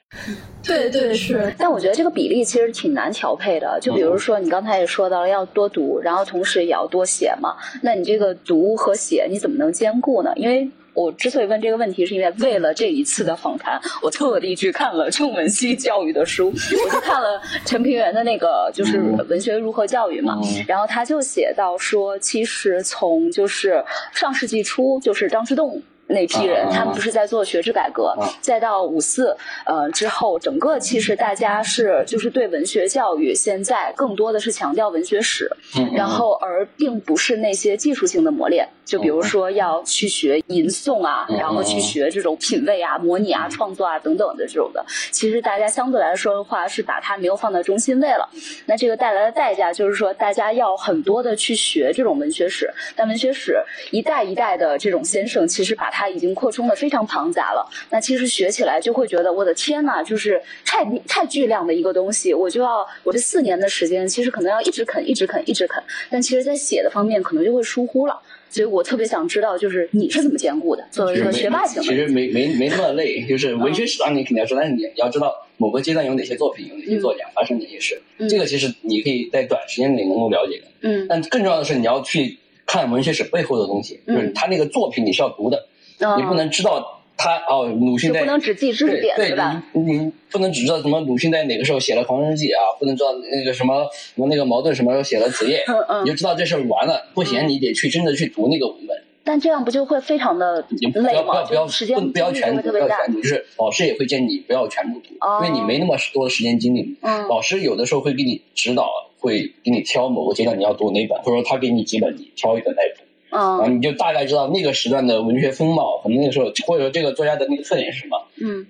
[0.62, 3.78] 对对是，但我觉得这个比例其实挺难调配的。
[3.80, 7.56] 就比如说你刚才也说到了要多读，然后同时也要多写嘛。
[7.83, 10.33] 那你这个读和写你怎么能兼顾呢？
[10.35, 16.53] 因为我之所以问这个问题，是因为为了这一次的访谈，我特地去看了郑文熙教育的书，
[16.85, 18.98] 我就看了陈平原的那个就是
[19.29, 20.38] 文学如何教育嘛。
[20.42, 25.83] 嗯然后他就写到说，其实从就是上世纪初，就是张之洞。
[26.11, 28.29] 那批人，啊他们不是在做学制改革，啊。
[28.40, 44.85] 再到五四，呃之后，整个其实大家是就是对文学教育现在更多的是强调文学史，嗯然后而并不是那些技术性的磨练，就比如说要去学吟诵啊，嗯然后去学这种品味啊、模拟啊、创作啊等等的这种的。
[45.12, 48.29] 其实大家相对来说的话，是把它没有放在中心位了。
[48.66, 57.69] 那这个带来的代价就是说，大家要很多的去学这种文学史，但文学史一代一代的这种先生，其实把它已经扩充的非常庞杂了。
[57.91, 65.83] 那其实学起来就会觉得，我的天呐，就是太太巨量的一个东西，我就要我这四年的时间，其实可能要一直啃，一直啃，一直啃。
[66.11, 68.19] 但其实，在写的方面，可能就会疏忽了。
[68.53, 70.85] 所以我特别想知道，就是你是怎么兼顾的？
[70.91, 80.67] 作为一个学霸型的，其实没没没那么累，就是文学史上你肯定要知道，但是你要知道某个阶段有哪些作品，有哪些作家发生哪些事，嗯这个其实你可以在短时间内能够了解的。
[80.81, 85.69] 嗯但更重要的是，你要去看文学史背后的东西，嗯就是他那个作品你是要读的，
[86.01, 89.63] 嗯你不能知道他哦，鲁迅在就不能只记知识点，对吧？
[89.73, 97.11] 你你不能只知道什么鲁迅在哪个时候写了《狂人日记》啊，不能知道那个什么什么那个矛盾什么时候写了《子夜》，嗯嗯你就知道这事儿完了。
[97.15, 98.97] 不行，你得去真的去读那个文本。
[99.23, 101.13] 但这样不就会非常的累吗？
[101.13, 102.89] 要不要不要时间不不要全读，不要。
[102.89, 106.97] 全读，就是老师也会建议你不要全部读，哦因为你没那么多的时间精力。
[107.03, 113.03] 嗯老师有的时候会给你指导，会给你挑某个阶段你要读哪本，或者说他给你几本，你挑一本来读。
[113.31, 118.66] 然后嗯你就大概知道那个时段的文学风貌，可能那个时候或者说这个作家的那个特点是什么，嗯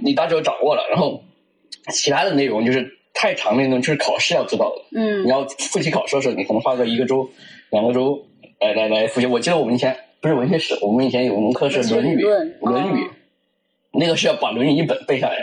[0.00, 0.86] 你大致掌握了。
[0.90, 1.22] 然后
[1.90, 4.98] 其他的内容就是太长的那种，就是考试要知道的。
[4.98, 7.28] 嗯你要复习考试的时候，你可能花个一个周、
[7.70, 8.26] 两个周
[8.60, 9.26] 来来来复习。
[9.26, 13.10] 我记得我们以前不是文学史，我们以前有门课是《论语》，论《语哦》
[13.98, 15.36] 那个是要把《论语》一本背下来。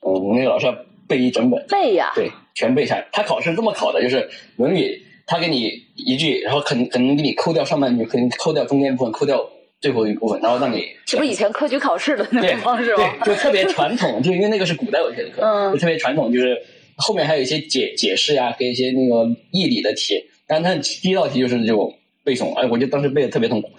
[0.00, 0.76] 嗯，我们那个老师要
[1.06, 3.06] 背一整本，背呀，对，全背下来。
[3.12, 4.16] 他考试这么考的，就是
[4.56, 4.80] 《论语》，
[5.26, 9.40] 他给你一句，然后可能可能给你抠掉上半句，可能抠掉中间部分，抠掉
[9.80, 13.14] 最后一部分，然后让你是不是以前科举考试的那种方式吗？
[13.24, 16.56] 对，就特别传统，就因为那个是古代文学的课，嗯就特别传统，就是
[16.96, 23.70] 后面还有一些解解释呀、跟一些那个义理的题，但是它第一道题就是这种背诵，哎，我就当时背的特别痛苦。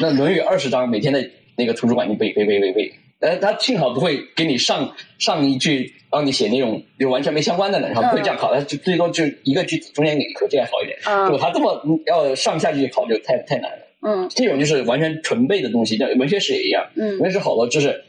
[0.00, 2.94] 那《论语》二十章，每天在那个图书馆就背背背背背，但
[3.28, 10.98] 是他幸好不会给你上上一句让你写那种就完全没相关的呢，然后不会这样考，他就最多就一个句子中间给你扣，这样好一点。
[11.26, 13.86] 如果嗯他这么要上下句考，就太太难了。
[14.02, 16.88] 嗯这种就是完全纯背的东西，像文学史也一样。
[16.96, 18.02] 嗯，文学史好多就是，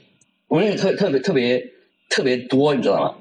[0.48, 1.68] 文学史特特别特别
[2.10, 3.16] 特别多，你知道吗？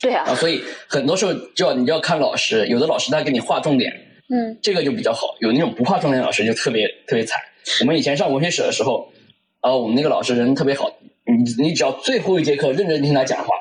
[0.00, 3.92] 对啊，啊，所以很多时候就要你就要看老师，有的老师他给你划重点，
[4.30, 7.38] 嗯这个就比较好；有那种不划重点老师就特别特别惨。
[7.80, 9.12] 我们以前上文学史的时候，
[9.60, 10.90] 啊，我们那个老师人特别好，
[11.26, 13.54] 你你只要最后一节课认真听他讲话，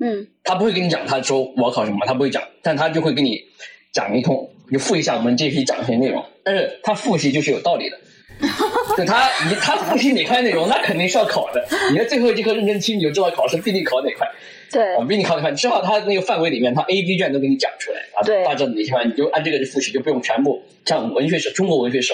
[0.00, 3.38] 嗯他不会跟你讲他说我要考什么，他不会讲，但他就会跟你
[3.92, 6.24] 讲一通，你复一下我们这期讲的一些内容。
[6.44, 7.98] 但是他复习就是有道理的，
[8.96, 11.64] 就他你他复习哪块内容，那肯定是要考的。
[11.92, 14.26] 你在最后一节课认真听，你就知道考试必定考哪块
[14.72, 15.52] 对啊，必定考哪块。
[15.52, 22.12] 至少他那个范围里面，他 A、B 卷都给你讲出来啊，对大致哪些块，你就按这个去复习，就不用全部像文学史、中国文学史。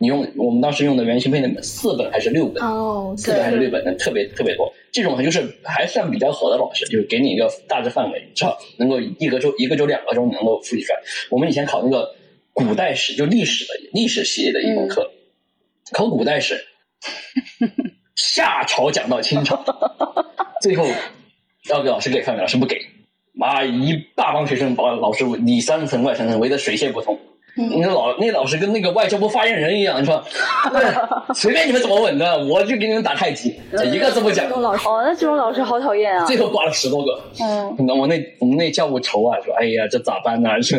[0.00, 2.62] 你用我们当时用的袁行霈那本四本还是六本？
[2.62, 4.72] 哦，四本还是六本的，特别特别多。
[4.92, 11.00] 这种就是还算比较好的老师，就是给你一个大致范围，至少能够一个周、一个周、两个周能够复习出来。
[11.30, 12.14] 我们以前考那个
[12.52, 15.10] 古代史，就历史的历史系列的一门课，
[15.92, 16.64] 考古代史，
[18.14, 19.64] 夏朝讲到清朝，
[20.62, 20.86] 最后
[21.68, 22.80] 要给老师给范围，老师不给，
[23.32, 27.18] 妈一大帮学生把老师里三层外三层围得水泄不通。
[27.54, 30.22] 那老那老师跟那个外交部发言人一样，是吧？
[31.34, 33.58] 随便你们怎么稳的，我就给你们打太极，
[33.92, 34.52] 一个字不讲这。
[34.54, 36.24] 种老师哦，那这种老师好讨厌啊。
[36.24, 40.50] 最后挂了十多个，嗯那我那我们那教务愁啊，说哎呀，这咋办呢？
[40.62, 40.78] 说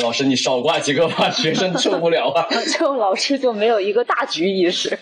[0.00, 2.46] 老师你少挂几个吧，学生受不了啊。
[2.72, 4.98] 这种老师就没有一个大局意识。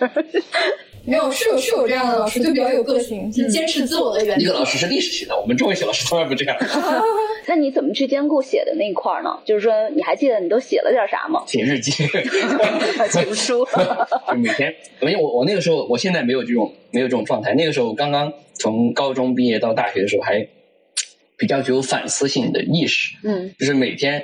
[1.05, 4.43] 没有是有是有这样的老师，就比较有个性，是坚持自我的原则。
[4.43, 6.57] 一个老师是历史系的，我们中文系老师从来不这样。
[7.47, 9.31] 那你怎么去兼顾写的那一块儿呢？
[9.45, 11.43] 就是说，你还记得你都写了点啥吗？
[11.47, 11.91] 写日记，
[13.11, 13.67] 情书。
[14.31, 17.53] 就每天，因为我我那个时候，我现在没有这种没有这种状态。
[17.55, 20.47] 那个时候刚刚从高中毕业到大学的时候，还
[21.37, 24.23] 比较具有反思性的意识，嗯就是每天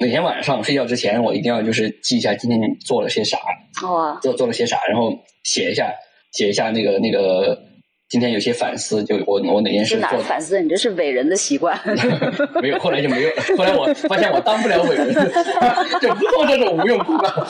[0.00, 3.38] 每天晚上睡觉之前，我一定要就是记一下今天做了些啥，
[3.86, 5.92] 哇，做做了些啥，然后写一下
[6.36, 7.58] 写一下那个那个
[8.10, 10.60] 今天有些反思，就我我哪件是哪事做反思？
[10.60, 11.78] 你这是伟人的习惯。
[12.62, 13.42] 没有，后来就没有了。
[13.56, 15.14] 后来我发现我当不了伟人，
[16.00, 17.48] 就不做这种无用功了。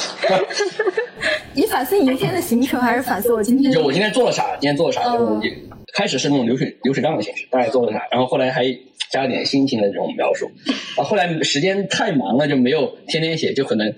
[1.53, 5.57] 你反思你一天的行程，还是反思我今天的 就我今天做了啥，今天做了啥，嗯就是
[5.94, 8.64] 开始是那种流水流水账的形式，大概做了啥，然后后来还
[9.11, 10.51] 加了点心情的这种描述。
[10.96, 13.92] 啊，后来时间太忙了，就没有天天写，就可能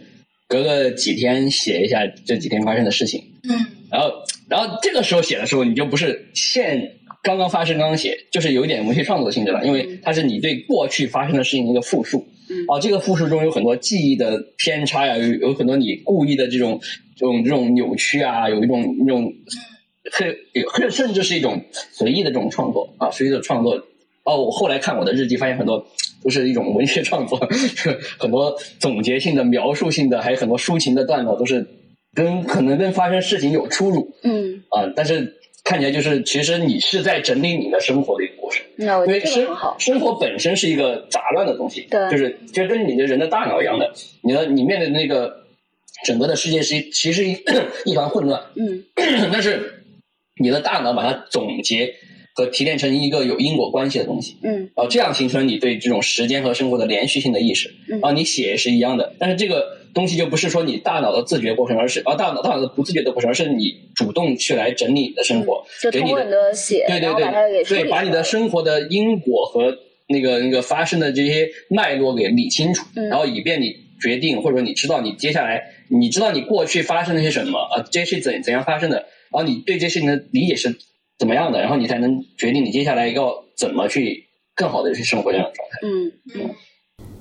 [0.48, 3.22] 隔个几天写一下这几天发生的事情。
[3.48, 3.56] 嗯，
[3.90, 4.12] 然后，
[4.48, 12.26] 然后这个时候写的时候，你就不是现刚刚发生刚刚写，就是有一点文学创作性质了，因为它是你对过去发生的事情的一个复述。
[12.66, 16.80] 哦啊，这个复述中有很多记忆的偏差呀，有有很多你故意的这种
[17.14, 19.30] 这种这种扭曲啊，有一种那种
[20.10, 20.34] 很
[20.72, 23.74] 很甚至是一种随意的这种创作啊，随意的创作。
[24.24, 25.86] 哦，我后来看我的日记，发现很多
[26.22, 27.38] 都是一种文学创作，
[28.18, 31.66] 很多总结性的、描述性的，还有很多抒情的段落，都是
[32.14, 34.92] 跟可能跟发生事情有出入嗯，啊。
[34.96, 38.64] 但是看起来就是，其实你是在整理你的生活的一个过程。
[38.76, 39.76] 那我觉得这因为生个很好。
[39.78, 43.92] 生活本身是一个杂乱的东西，对就是就跟你的人的大脑一样的，
[44.22, 45.44] 你的你面对的那个
[46.06, 47.36] 整个的世界是其实一
[47.84, 48.84] 一团混乱，嗯
[49.32, 49.84] 但是
[50.40, 51.92] 你的大脑把它总结
[52.34, 57.68] 和提炼成一个有因果关系的东西，嗯然后这样形成你对这种时间和生活的连续性的意识。
[57.90, 78.98] 嗯然后你写也是一样的，但是这个东西就不是说你大脑的自觉过程，而是啊大脑大脑的不自觉的过程，而是你主动去来整理你的生活，就通过给你的写，对对对对，把你的生活的因果和那个那个发生的这些脉络给理清楚，嗯然后以便你决定，或者说你知道你接下来，你知道你过去发生了些什么啊，这些是怎怎样发生的，
[79.32, 80.76] 然后你对这些事情的理解是
[81.18, 85.78] 怎么样的，然后你才能决定你接下来要怎么去更好的去生活这样的状态。
[85.82, 86.54] 嗯嗯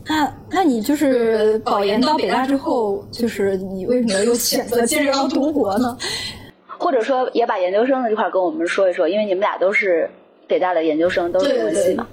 [0.09, 5.97] 那那你就是保研到北大之后，就是你为什么又选择接着要读博呢？
[6.79, 10.09] 或者说也把研究生的这块儿跟我们说一说，因为你们俩都是
[10.47, 12.07] 北大的研究生，都是对对中文系嘛。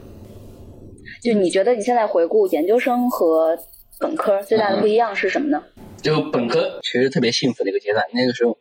[1.22, 3.56] 就你觉得你现在回顾研究生和
[4.00, 5.62] 本科最大的不一样是什么呢？
[6.02, 8.56] 就本科其实特别幸福的一个阶段，那个时候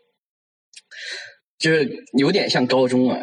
[1.57, 3.17] 就是有点像高中啊，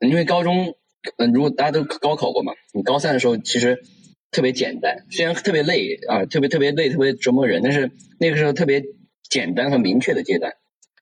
[0.00, 0.74] 因为高中，
[1.18, 3.78] 嗯、如果大家都高考过嘛，你高三的时候其实
[4.30, 8.84] 特别简单，虽然特别累啊，特别特别累，特别折磨人，但是那个时候特别
[9.28, 10.52] 简单和明确的阶段，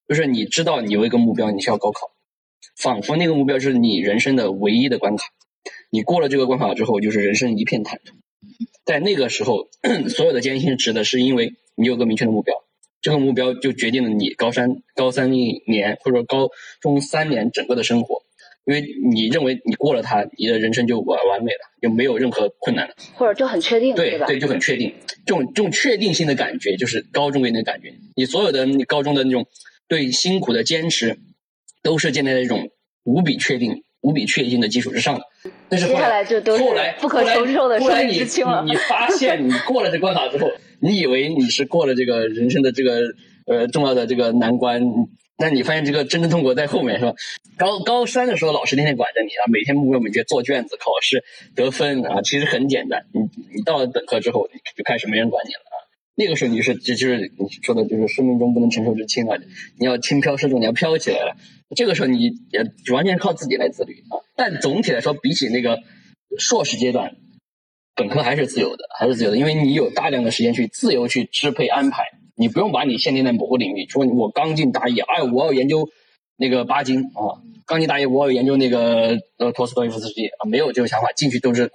[0.08, 2.12] 就是你知道你有一个目标，你是要高考，
[2.76, 5.24] 仿佛那个目标是你人生的唯一的关卡，
[5.90, 8.14] 你过了这个关卡之后，就是人生一片坦途。
[8.84, 9.68] 在那个时候，
[10.08, 12.54] 所有的艰辛指的是因为你有个明确的目标，
[13.00, 18.22] 这个目标就决定了你高三高三一年或者高中三年整个的生活，
[18.64, 22.94] 因为你认为你过了它，你的人生就完完美了，就没有任何困难了。
[23.14, 23.96] 或者就很确定，吧？
[23.96, 24.94] 对对，就很确定。
[25.26, 27.92] 这种这种确定性的感觉，就是高中给你的感觉。
[28.16, 29.46] 你所有的你高中的那种
[29.86, 31.18] 对辛苦的坚持，
[31.82, 32.70] 都是建立在一种
[33.04, 35.24] 无比确定、无比确定的基础之上的。
[35.68, 40.50] 但是后接下来就都是后来不可承受的生理后来你之轻了你你发现你过了这关卡之后，
[40.80, 43.02] 你以为你是过了这个人生的这个
[43.46, 44.82] 呃重要的这个难关，
[45.36, 47.14] 但你发现这个真正痛苦在后面，是吧？
[47.56, 51.22] 高高三的时候，老师天天管着你啊，每天目标明确，做卷子、考试、
[51.54, 53.06] 得分啊，其实很简单。
[53.12, 53.20] 你
[53.54, 55.74] 你到了本科之后，就开始没人管你了啊。
[56.16, 59.36] 那个时候你是就就是你说的，就是生命中不能承受之轻啊，
[59.78, 61.36] 你要轻飘失重，你要飘起来了。
[61.76, 64.22] 这个时候你也完全靠自己来自律啊。
[64.36, 65.80] 但总体来说，比起那个
[66.38, 67.16] 硕士阶段，
[67.96, 72.04] 本科还是自由的，还是自由的，因为你有大量的时间去自由去支配安排，
[72.36, 73.86] 你不用把你限定在某个领域。
[73.88, 75.88] 说我刚进大一，哎，我要研究
[76.36, 81.70] 那个巴金啊，刚进大一我要研究那个呃陀思妥耶夫斯基啊，没有这个想法，进去都是呃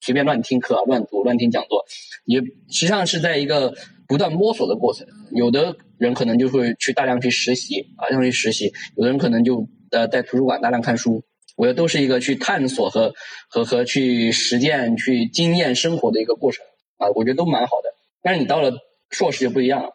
[0.00, 1.84] 随便乱听课、乱读、乱听讲座，
[2.24, 3.74] 也实际上是在一个
[4.08, 5.06] 不断摸索的过程。
[5.32, 11.22] 有的人可能就会去大量去实习啊，大量去实习；有的人可能就呃在图书馆大量看书。
[11.54, 13.12] 我觉得都是一个去探索和
[13.48, 16.64] 和和去实践、去经验生活的一个过程
[16.96, 17.90] 啊，我觉得都蛮好的。
[18.22, 18.72] 但是你到了
[19.12, 19.90] 硕士就不一样了，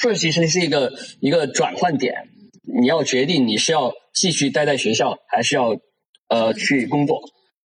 [0.00, 2.14] 硕士其实是一个一个转换点，
[2.80, 5.76] 你要决定你是要继续待在学校，还是要
[6.28, 7.20] 呃去工作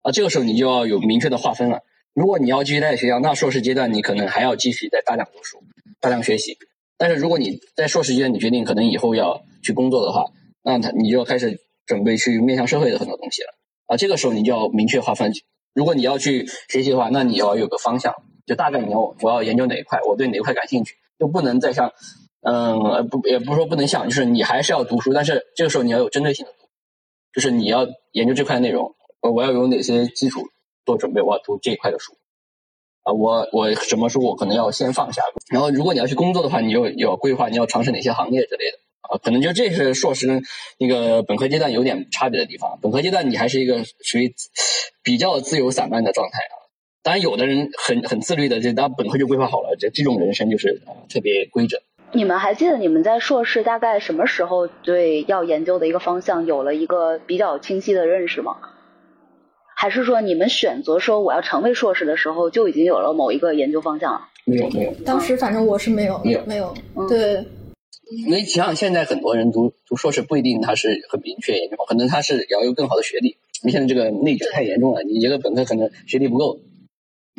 [0.03, 0.11] 啊。
[0.11, 1.79] 这个时候你就要有明确的划分了。
[2.13, 5.63] 如果你要继续待在学校，那硕士阶段你可能还要继续再大量读书、
[5.99, 6.57] 大量学习。
[6.97, 10.25] 但是如果你在硕士阶段你决定可能以后要去工作的话，
[10.63, 13.49] 那他你就要开始准备去面向社会的很多东西了
[13.87, 13.97] 啊。
[13.97, 15.33] 这个时候你就要明确划分。
[15.73, 18.13] 如果你要去学习的话，那你要有个方向，
[18.45, 21.93] 就大概你要我要研究哪一块，我对哪一块感兴趣，就不能再像
[22.41, 26.67] 嗯不也不是说不能像，就是你还是要读书，但是这个时候你要有针对性的读，
[27.33, 30.41] 就是你要研究这块内容，我要有哪些基础
[30.85, 32.13] 做准备，我要读这一块的书。
[33.03, 40.41] 啊，我我什么书我可能要先放下，然后如果你要去工作的话，你就有规划你要尝试哪些行业之类的啊，可能就这是硕士跟
[40.77, 42.79] 那个本科阶段有点差别的地方。
[42.81, 44.33] 本科阶段你还是一个属于
[45.03, 46.55] 比较自由散漫的状态啊，
[47.03, 51.79] 当然有的人很很自律的，就当本科就规划好了，这这种人生就是、呃特别规整。
[52.13, 58.55] 你们还记得你们在硕士大概什么时候对要研究的一个方向有了一个比较清晰的认识吗？
[59.75, 64.21] 还是说你们选择说我要成为硕士的时候就已经有了某一个研究方向了？
[64.45, 67.45] 没有没有，当时反正我是没有，没有没有嗯，对，
[68.25, 73.35] 因为想想现在很多人读读硕士不一定他是很明确研究，可能他是要有更好的学历。
[73.63, 76.59] 你现在这个内卷太严重了，你一个本科可能学历不够，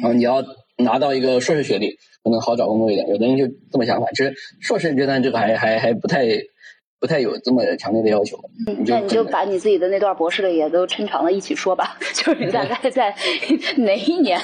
[0.02, 0.44] 啊你要
[0.78, 3.08] 拿到一个硕士学历，可能好找工作一点。
[3.08, 6.26] 有的人就这么想法，其实硕士阶段这个还还还不太
[7.00, 8.38] 不太有这么强烈的要求。
[8.66, 11.98] 嗯，那你就把你自己的那段博士的也都抻长了一起说吧。
[12.14, 13.14] 就是你大概在
[13.76, 14.40] 哪一年，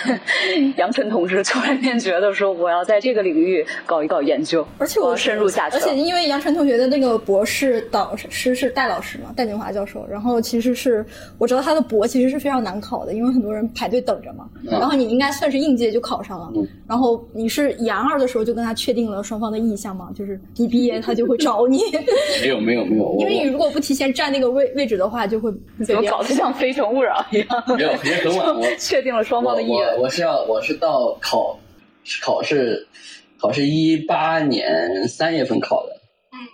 [0.77, 5.77] 杨晨同志突然间觉得说我要在这个领域搞一搞研究，而且我深入下去。
[5.77, 11.05] 而且因为杨晨同学的那个博士导师是戴老师嘛，戴锦华教授，然后其实是
[11.39, 14.47] 我知道他的博其实是非常难考的，因为很多人排队等着嘛。
[14.63, 16.53] 然后你应该算是应届就考上了。
[16.87, 20.11] 然后你是研二的时候就跟他确定了双方的意向嘛？
[20.15, 21.81] 就是你毕业他就会找你。
[22.59, 25.53] 没有没有没有，因为你如果不提前占那个位位置的话，就会
[25.87, 27.65] 怎么搞得像《非诚勿扰》一样？
[27.77, 28.59] 没有，也很晚。
[28.59, 29.95] 我 确定了双方的意愿。
[29.97, 31.61] 我我是要我是到考
[32.23, 32.89] 考试
[33.39, 36.01] 考试一八年三月份考的，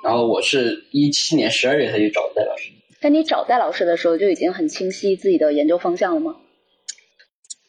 [0.05, 2.71] 然后我是一七年十二月才去找戴老师。
[3.01, 6.37] 那你找戴老师的时候，就已经很清晰自己的研究方向了吗？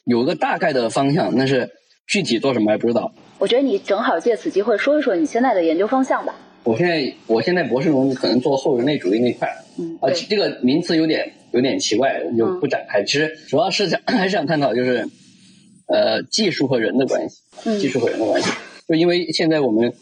[0.05, 1.69] 有个大概的方向，但是
[2.07, 3.11] 具体做什么还不知道。
[3.39, 6.33] 我觉得你正好借此机会说一说你现在的研究方向吧。
[6.67, 9.47] 我现在我现在博士论文可能做后人类主义那块，
[9.79, 13.01] 嗯，啊，这个名词有点有点奇怪，就不展开。
[13.05, 15.07] 其实主要是想 还是想探讨就是，
[15.87, 17.37] 呃，技术和人的关系，
[17.79, 18.51] 技术和人的关系。
[18.85, 19.93] 就因为现在我们，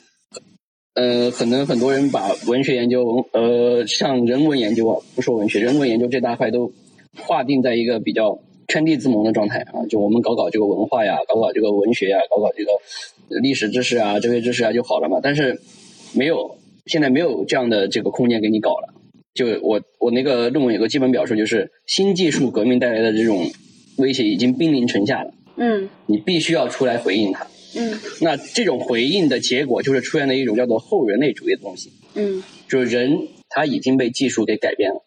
[0.95, 6.71] 呃，可能很多人把文学研究，呃，像人文研究啊，不说文学，人文研究这大块都
[7.15, 9.85] 划定在一个比较圈地自萌的状态啊。
[9.87, 12.71] 就我们搞搞这个文化呀，搞搞这个文学呀，搞搞这个
[13.39, 15.19] 历史知识啊，哲学知识啊就好了嘛。
[15.21, 15.61] 但是。
[16.15, 18.93] 没有，现在没有这样的这个空间给你搞了。
[19.33, 23.51] 就我我那个论文有个基本表述，就是新技术革命带来的这种
[23.97, 25.33] 威胁已经兵临城下了。
[25.57, 27.45] 嗯，你必须要出来回应它。
[27.75, 31.91] 嗯，那这种回应的结果就是出现了一种叫做后人类主义的东西。
[32.13, 35.03] 嗯，就是人他已经被技术给改变了，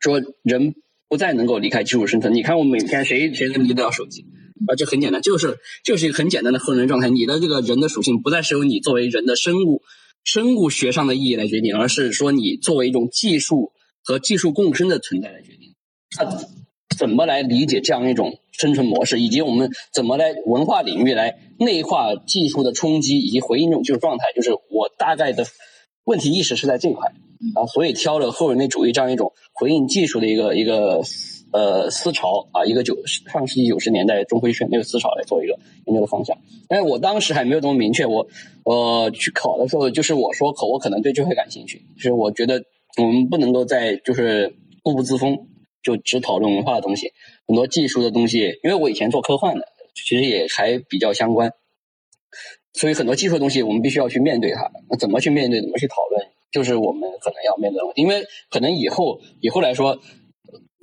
[0.00, 0.76] 说人
[1.08, 2.34] 不再能够离开技术生存。
[2.34, 4.26] 你看，我们每天谁谁能离得了手机？
[4.68, 7.10] 啊，这很简单，就是就是一个很简单的后人状态。
[7.10, 9.82] 你的这个人的属性不再是由你作为人的生物。
[10.24, 13.72] 生物学上的意义来决定，而是说你作为一种技术
[14.02, 15.74] 和技术共生的存在来决定。
[16.10, 16.26] 它
[16.96, 25.46] 怎么来理解这样一种生存模式，以及我们怎么来文化领域来内化技术的冲击以及回应这种技术状态，就是我大概的
[26.04, 27.12] 问题意识是在这块。
[27.54, 31.02] 啊，所以挑了后人类主义这样一种回应技术的一个一个。
[31.54, 36.36] 呃，思潮啊，一个九上世纪九十年代中辉选那个思潮来做一个研究的方向。
[36.66, 38.26] 但是我当时还没有这么明确，我
[38.64, 42.64] 呃去考的时候，就是我说可我可能对这块感兴趣，就是我觉得
[43.00, 45.46] 我们不能够在就是固步自封，
[45.80, 47.12] 就只讨论文化的东西，
[47.46, 51.52] 很多技术的东西，因为我以前做科幻的，其实也还比较相关，
[52.72, 54.72] 所以很多技术的东西我们必须要去面对它。
[54.90, 60.00] 那怎么去面对，怎么去讨论，就是我们可能要面对的问题，因为可能以后以后来说。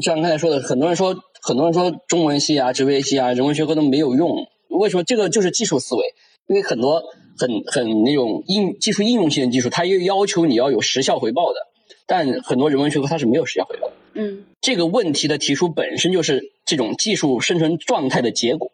[0.02, 4.48] 像刚才说的，很多人说，很多人说中文系啊、哲学系啊、人文学科都没有用。
[4.70, 5.04] 为什么？
[5.04, 6.14] 这个就是技术思维。
[6.48, 7.02] 因为很多
[7.38, 11.60] 很很那种应技术应用性的技术，它又要求你要有时效回报的。
[12.06, 13.94] 但很多人文学科它是没有时效回报的。
[14.14, 18.72] 嗯，这个问题的提出本身就是这种技术生存状态的结果。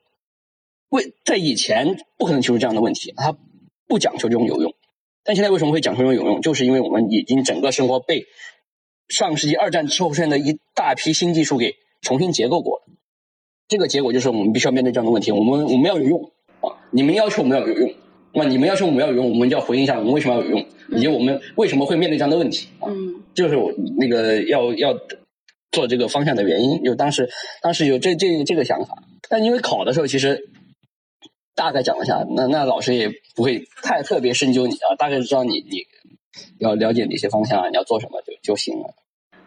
[0.89, 3.37] 为在以前不可能提出这样的问题，它
[3.87, 4.73] 不讲求这种有用。
[5.23, 6.41] 但现在为什么会讲究这种有用？
[6.41, 8.25] 就是因为我们已经整个生活被。
[9.09, 12.83] 上世纪二战之后出现的一大批新技术给重新结构过了，
[13.67, 15.31] 这个结果就是我们必须要面对这样的问题。
[15.31, 16.31] 我们我们要有用
[16.61, 16.75] 啊！
[16.91, 17.93] 你们要求我们要有用，
[18.33, 22.67] 那么你们要求我们要有用，我们就要回应一下我们为什么要有用，以及我们为什么会面对这样的问题。
[22.85, 24.93] 嗯，就是我那个要要
[25.71, 27.29] 做这个方向的原因，就当时
[27.61, 30.49] 当时有这这这个想法，但因为考的时候其实
[31.55, 35.85] 大概讲了一下，那那老师也不会太特别深究你啊，大概知道你你。
[36.59, 38.93] 要了解哪些方向，你要做什么就就行了。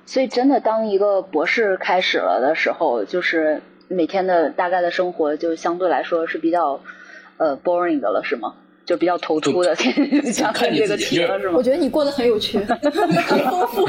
[0.07, 6.81] 所以，真的当一个博士开始了的时候，就是每天的大概的生活就相对来说是比较
[7.37, 8.55] 呃 boring 的了，是吗？
[8.87, 9.73] 就比较突出的，
[10.33, 11.55] 想看这个题了，是吗？
[11.57, 13.87] 我觉得你过得很有趣， 很丰富。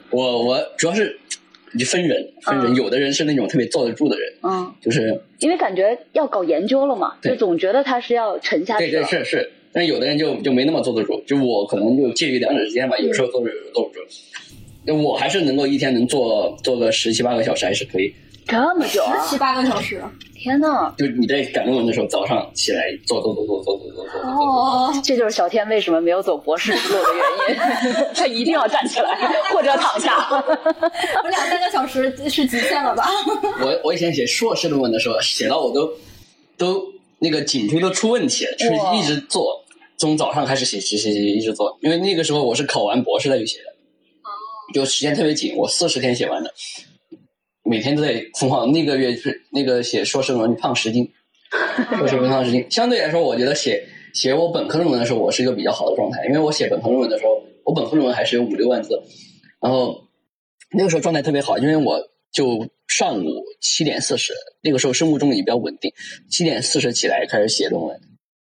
[0.10, 1.18] 我我主要是
[1.72, 8.90] 你分人分人，有的人是那种特别坐得住的人，嗯，就是因为感觉要搞研究了嘛，就总觉得他是要沉下去。
[8.90, 9.50] 对对是是。
[9.72, 14.00] 但有的人就就没那么坐得住，就我可能就介于两者之间吧，有时候坐住，有时候坐不住。
[14.84, 18.14] 那我还是能够一天能做做个十七八个小时，还是可以。
[18.46, 19.22] 这么久啊？
[19.22, 20.02] 十七八个小时？
[20.34, 20.92] 天呐！
[20.96, 24.20] 就你在赶论文的时候，早上起来做做做做做做做做。
[24.22, 29.14] 哦，这就是小天为什么没有走博士之路的原因， 他一定要站起来
[29.52, 30.16] 或者躺下。
[30.42, 33.04] 我两三个小时是极限了吧？
[33.60, 35.92] 我我以前写硕士论文的时候，写到我都
[36.56, 36.82] 都
[37.18, 39.59] 那个颈椎都出问题了，就是一直做。
[40.00, 43.64] 从早上开始写写写写一直做，因为那个时候我是考完博士再去写的，
[44.72, 46.50] 就时间特别紧，我四十天写完的，
[47.64, 48.72] 每天都在疯狂。
[48.72, 51.12] 那个月是那个写硕士论文胖十斤，
[51.98, 52.66] 硕士论文胖十斤。
[52.70, 57.32] 相对来说，我觉得写写我本科论文的时候，我是一个比较好的状态，因为我写本科论文的时候，
[57.66, 58.98] 我本科论文还是有五六万字，
[59.60, 60.08] 然后
[60.72, 62.00] 那个时候状态特别好，因为我
[62.32, 63.26] 就上午
[63.60, 64.32] 七点四十，
[64.62, 65.92] 那个时候生物钟也比较稳定，
[66.30, 68.00] 七点四十起来开始写论文，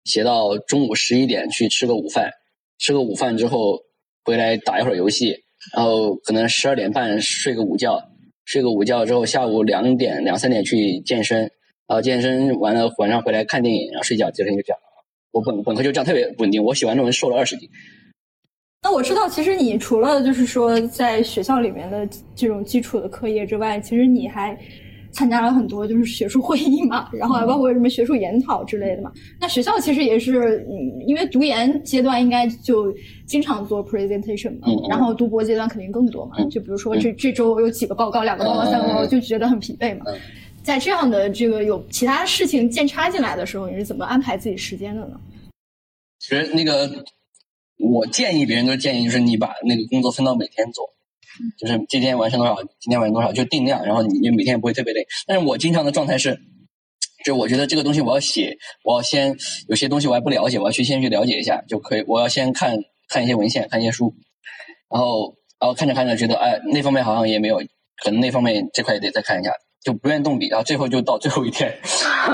[0.08, 2.30] 写到中午十一点去吃个午饭，
[2.78, 3.78] 吃个午饭之后
[4.24, 5.36] 回来打一会儿游戏，
[5.76, 8.02] 然后可能十二点半睡个午觉，
[8.46, 11.50] 睡个午觉之后下午两点两三点去健身，然
[11.88, 14.80] 后健身完了晚上回来看电影，然后睡觉，第二天就这样。
[15.30, 17.68] 我本本科就这样特别稳定，我写完论文瘦了二十斤。
[18.82, 24.58] 那我知道，其实你除了就是说在学校里面的这种基础的课业之外，其实你还
[25.18, 29.10] 参加了很多就是学术会议嘛， 然后还包括什么学术研讨之类的嘛。
[29.40, 32.94] 那学校其实也是，嗯，因为读研阶段应该就
[33.26, 36.36] 经常做 presentation 嘛，然后读博阶段肯定更多嘛。
[36.38, 40.04] 嗯就比如说这这周有几个报告，两个报告、嗯三个报告，嗯就觉得很疲惫嘛。
[40.06, 40.14] 嗯
[40.62, 45.18] 在这样的这个有其他事情间插进来的时候，你是怎么安排自己时间的呢？
[46.18, 46.90] 其实那个，
[47.78, 50.84] 我建议别人都是建议，就是你把那个工作分到每天做，
[51.58, 55.06] 就是今天完成多少，今天完成多少，就定量，然后你你每天也不会特别累。
[55.26, 56.38] 但是我经常的状态是，
[57.24, 59.36] 就我觉得这个东西我要写，我要先
[59.68, 62.76] 有些东西我还不了解，我要去先去了解一下就可以，我要先看
[63.08, 64.14] 看一些文献，看一些书，
[64.90, 67.58] 然后然后看着看着觉得哎那方面好像也没有，
[68.02, 69.52] 可能那方面这块也得再看一下。
[69.80, 71.72] 就不愿动笔，然后最后就到最后一天，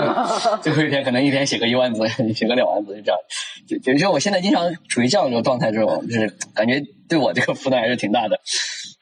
[0.63, 2.01] 最后一天可能一天写个一万字，
[2.33, 3.21] 写个两万字，就这样。
[3.69, 8.41] 就就就我现在经常处于这样一种状态之后，就是感觉对我这个负担还是挺大的。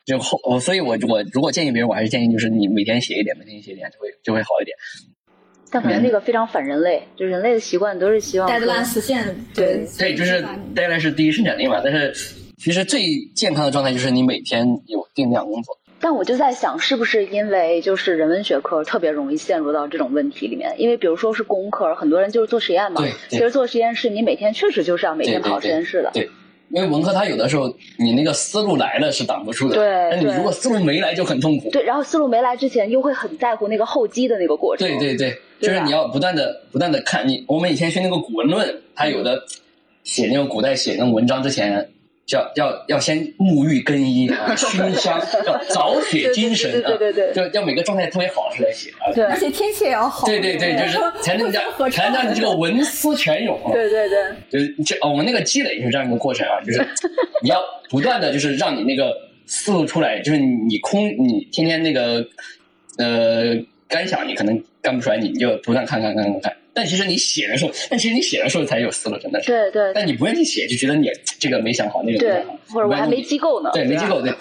[0.04, 4.76] 就后我，所以我我如果建议别人，我还是建议就是你每天写一点，每天写一点就会就会好一点。
[5.70, 10.44] 但感觉那个非常反人类，就人类的习惯都是希望说 deadline 实现对对，就是
[10.74, 12.12] deadline 是第一生产力嘛，但是
[12.58, 13.02] 其实最
[13.34, 15.78] 健康的状态就是你每天有定量工作。
[15.98, 20.74] 但我就在想，是不是因为就是人文学科特别容易陷入到这种问题里面？
[20.76, 23.00] 因为比如说是工科，很多人就是做实验嘛。
[23.00, 26.10] 对对其实做实验室，你每天确实就是要每天跑实验室的。
[26.12, 26.28] 对，
[26.72, 31.70] 因为文科它有的时候你那个思路来了是挡不住的，对但你如果思路没来就很痛苦。
[31.70, 34.88] 对，然后思路没来之前，又会很在乎那个后机的那个过程。
[34.88, 39.38] 对对对，就是你要不断的不断的看你，我们以前学那个古文论，它有的
[40.02, 41.90] 写那种古代写那种文章之前，
[42.36, 49.12] 要要要先沐浴更衣啊，熏 香，要早血精神啊，对对对就要每个状态特别好的时候来写啊。
[49.14, 50.26] 对而且天气也要好。
[50.26, 53.72] 对对对，就是 才能让才能让你这个文思泉涌啊。
[53.72, 54.18] 对对对
[54.50, 56.86] 就是这哦我们那个积累就是这样一个过程啊，就是
[57.42, 57.60] 你要
[57.90, 59.12] 不断的就是让你那个
[59.46, 62.26] 思路出来，就是你空你天天那个
[62.98, 63.56] 呃
[63.88, 66.56] 干想你可能干不出来，你就不断看看看看看。
[66.74, 69.48] 但其实你写的时候，但其实你写的时候才有思路，真的是。
[69.52, 71.08] 对对但你不愿意写，就觉得你
[71.38, 73.70] 这个没想好，那个没对想好，，或者我还没机机构呢。
[73.72, 74.32] 对没吧机构对。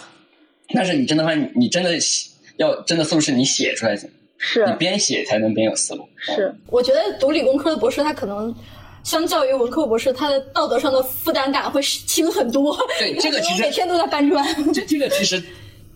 [0.74, 6.08] 但是你真的话，你真的写要真的思路是你写出来的，是你边写才能边有思路。
[6.18, 8.56] 是，我觉得读理工科的博士，他可能
[9.04, 12.78] 相较于文科博士，他的道德上的负担感会轻很多。
[13.00, 14.46] 对这个其实每天都在搬砖。
[14.74, 15.44] 这这个其实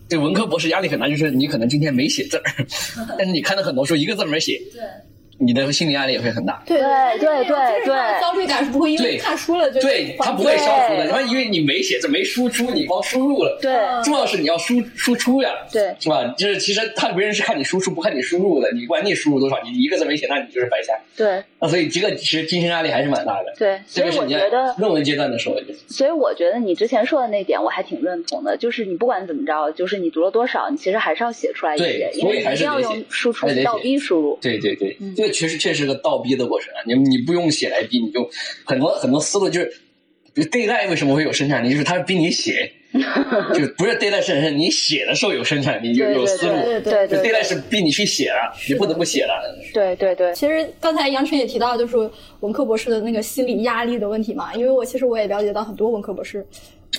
[0.08, 2.42] 对文科博士压力很大，就是你可能今天没写字儿，
[3.16, 4.82] 但是你看了很多书，一个字没写，对
[5.38, 6.62] 你的心理压力也会很大。
[6.66, 11.06] 对对对对对焦虑感是不会因为对看书了就对，它不会消除的。
[11.06, 13.58] 然后因为你没写字，没输出，你光输入了。
[13.60, 16.24] 对重要是你要输输出呀，对是吧？
[16.36, 18.70] 就是其实看别人是看你输出，不看你输入的。
[18.72, 20.92] 你管你输入多少，你一个字没写，那你就是白瞎。
[21.16, 23.54] 对那所以这个其实精神压力还是蛮大的。
[23.58, 25.56] 对，所以特别是你在我觉得论文阶段的时候，
[25.88, 34.38] 所以我觉得你之前说的那点我还挺认同的，就是你不管怎么着，就是你读了多少，你其实还是要写出来一对些，因所以为你一定要还是得写用输出倒逼输入。
[34.42, 34.96] 对对对，
[35.26, 36.78] 个确实确实是个倒逼的过程啊！
[36.86, 38.28] 你你不用写来逼，你就
[38.64, 39.66] 很多很多思路就是，
[40.32, 46.52] 比如 d a y l i g h t 为什么会有生产力，就是他逼你写， 就不是 h t 生产力，你写的时候有生产力，有对对有思路。
[46.52, 49.32] 对对对对 g h t 是逼你去写了，你不得不写了。
[49.72, 51.96] 对对对，其实刚才杨晨也提到，就是
[52.40, 54.54] 文科博士的那个心理压力的问题嘛。
[54.54, 56.46] 因为我其实我也了解到很多文科博士，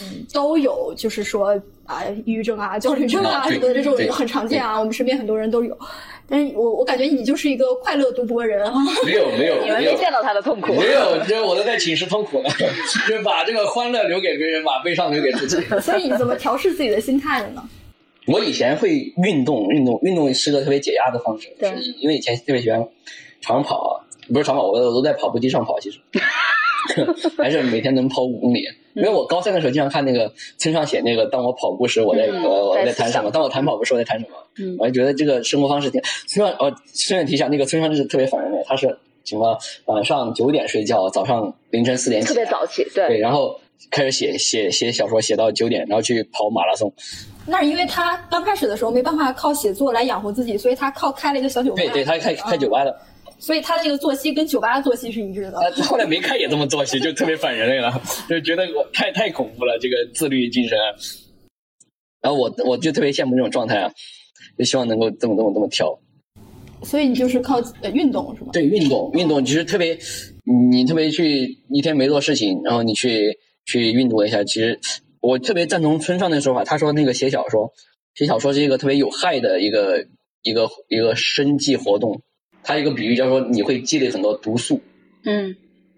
[0.02, 5.78] 嗯，都有就是说啊、抑郁症啊、焦虑症啊啊对什么的这种对很常见啊，我们身边很多人都有。
[6.30, 8.74] 但是我我感觉你就是一个快乐读博人啊。
[9.06, 10.74] 没有没有你们没见到他的痛苦。
[10.74, 12.50] 没有，就是我都在寝室痛苦呢，
[13.08, 15.62] 就是把这个欢乐留给别人，把悲伤留给自己。
[15.80, 17.64] 所以你怎么调试自己的心态的呢？
[18.28, 21.48] 我以前会运动，运动，运动是个特别解压的方式。
[21.58, 22.86] 对是因为以前特别喜欢
[23.40, 26.00] 长跑，不是长跑，我我都在跑步机上跑，其实
[27.38, 28.68] 还是每天能跑五公里。
[28.98, 34.32] 因为我高三的时候经常看那个村上写那个，当我跑步时我在、嗯我我在谈什么，当我谈跑步时我在谈什么。
[34.60, 43.60] 嗯我就觉得这个生活方式挺村上哦，顺便提一下，那个村上就是特别反人类，他是什么晚上九点睡觉，早上凌晨四点起特别早起，对，对然后
[43.92, 46.92] 开始写写写小说，写到九点，然后去跑马拉松。
[47.46, 51.76] 那是因为他刚开始的时候没办法靠写作来养活自己，所以他靠开了一个小酒吧。
[51.78, 53.00] 对对，他开开酒吧的。
[53.40, 55.60] 所以他这个作息跟酒吧的作息是一致的。
[55.60, 60.86] 啊，后来没看也这么作息，就特别反人类了， 就觉得我太太恐怖了，这个自律精神啊。
[62.22, 63.92] 然后我我就特别羡慕这种状态啊，
[64.58, 66.00] 就希望能够这么这么这么跳。
[66.84, 68.50] 所以你就是靠呃运动是吗？
[68.54, 69.98] 对，运动运动其实特别，
[70.72, 74.80] 你特别去一天没做事情，然后你去去运动一下，其实
[75.22, 77.72] 我特别赞同村上那个说法，他说那个写小说，
[78.16, 80.06] 写小说是一个特别有害的一个
[80.42, 82.22] 一个一个生计活动。
[82.68, 84.82] 他一个比喻叫说你会积累很多毒素，
[85.24, 85.56] 嗯，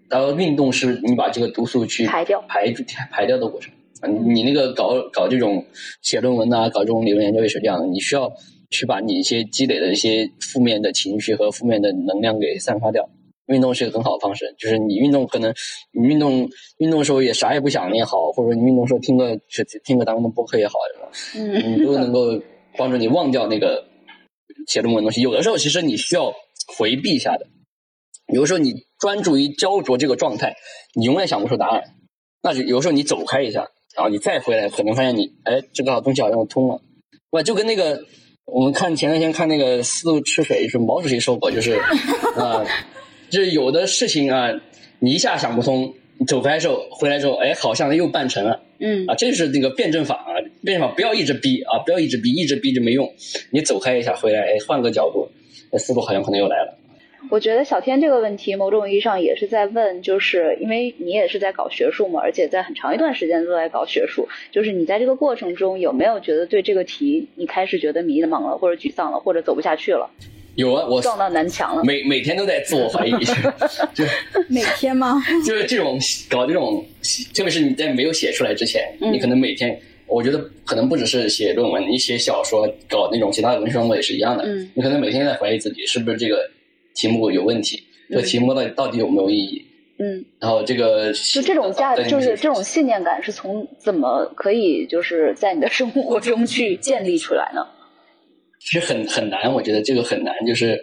[0.08, 2.72] 然后运动是你把这个毒素去排掉排
[3.10, 3.72] 排掉的过程。
[4.00, 5.66] 啊，你你那个搞搞这种
[6.00, 8.32] 写论文呐、搞这种理论研究也是这样的，你需要
[8.70, 13.10] 去把你一些积累的一些负面的情绪和负面的能量给散发掉。
[13.46, 15.52] 运动是一个很好的方式，就是你运动可能
[15.90, 16.48] 你运动
[16.78, 20.74] 运动的时候也啥也不想也好，或者说你运动时候听个是听个咱们的播客也好，
[21.36, 22.40] 嗯，你都能够
[22.76, 23.84] 帮助你忘掉那个
[24.68, 25.20] 写论文的东西。
[25.20, 26.32] 有的时候其实你需要
[26.76, 27.46] 回避一下的，
[28.32, 30.54] 有的时候你专注于焦灼这个状态，
[30.94, 31.82] 你永远想不出答案。
[32.42, 33.68] 那就有时候你走开一下。
[33.96, 36.80] 然后你再回来，可能发现你，哎，这个东西好像通了，
[37.30, 38.04] 我就跟那个
[38.46, 41.72] 我们看前段时间看那个《四路吃水》，是毛主席说过，就是
[42.36, 42.64] 啊，
[43.30, 44.48] 就是有的事情啊，
[45.00, 53.12] 你一下想不通，你走开时候回来之后，哎，好像又办成了，嗯，啊，这是那个辩证法啊，辩证法不要一直逼啊，不要一直逼，一直逼就没用，
[53.50, 55.39] 你走开一下回来，哎，换个角度，那
[55.78, 56.76] 思路好像可能又来了。
[57.30, 70.10] 我觉得小天这个问题，某种意义上也是在问，就是因为你也是在搞学术嘛，而且在很长一段时间都在搞学术，就是你在这个过程中有没有觉得对这个题你开始觉得迷茫了，或者沮丧了，或者走不下去了？
[70.56, 71.84] 有啊，我撞到南墙了。
[71.84, 73.12] 每每天都在自我怀疑，
[73.94, 74.04] 就
[74.48, 75.22] 每天吗？
[75.46, 75.98] 就是这种
[76.28, 76.84] 搞这种，
[77.34, 79.78] 特别是你在没有写出来之前，嗯你可能每天，
[80.10, 84.44] 我觉得可能不只是写论文，你写小说、搞那种其他的文学创作也是一样的。
[84.44, 86.38] 嗯你可能每天在怀疑自己是不是这个
[86.94, 89.64] 题目有问题，这个题目到底到底有没有意义？
[89.98, 97.66] 嗯，然后这个就这种价，对就是这种信念感是从怎么可以就是在你的生活中去 建立出来呢？
[98.58, 100.78] 其实很很难，我觉得这个很难，就是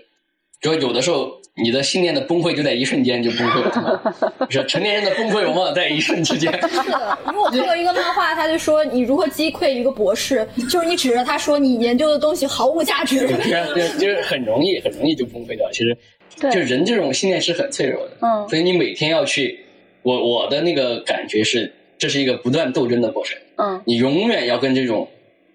[0.62, 4.16] 就有的时候你的信念的崩溃就在一瞬间就崩溃了，
[4.50, 6.52] 就是成年人的崩溃往往在一瞬之间。
[6.54, 13.28] 是的，因为我看过一个漫画，他就说你如何击溃一个博士，就是你指着他说你研究的东西毫无价值。
[13.28, 15.70] 对就是很容易，很容易就崩溃掉。
[15.72, 15.98] 其实，
[16.40, 19.60] 对就人这种信念是很脆弱的，嗯所以你每天要去，
[20.04, 25.08] 我我的那个感觉是，这是一个不断斗争的过程，嗯你永远要跟这种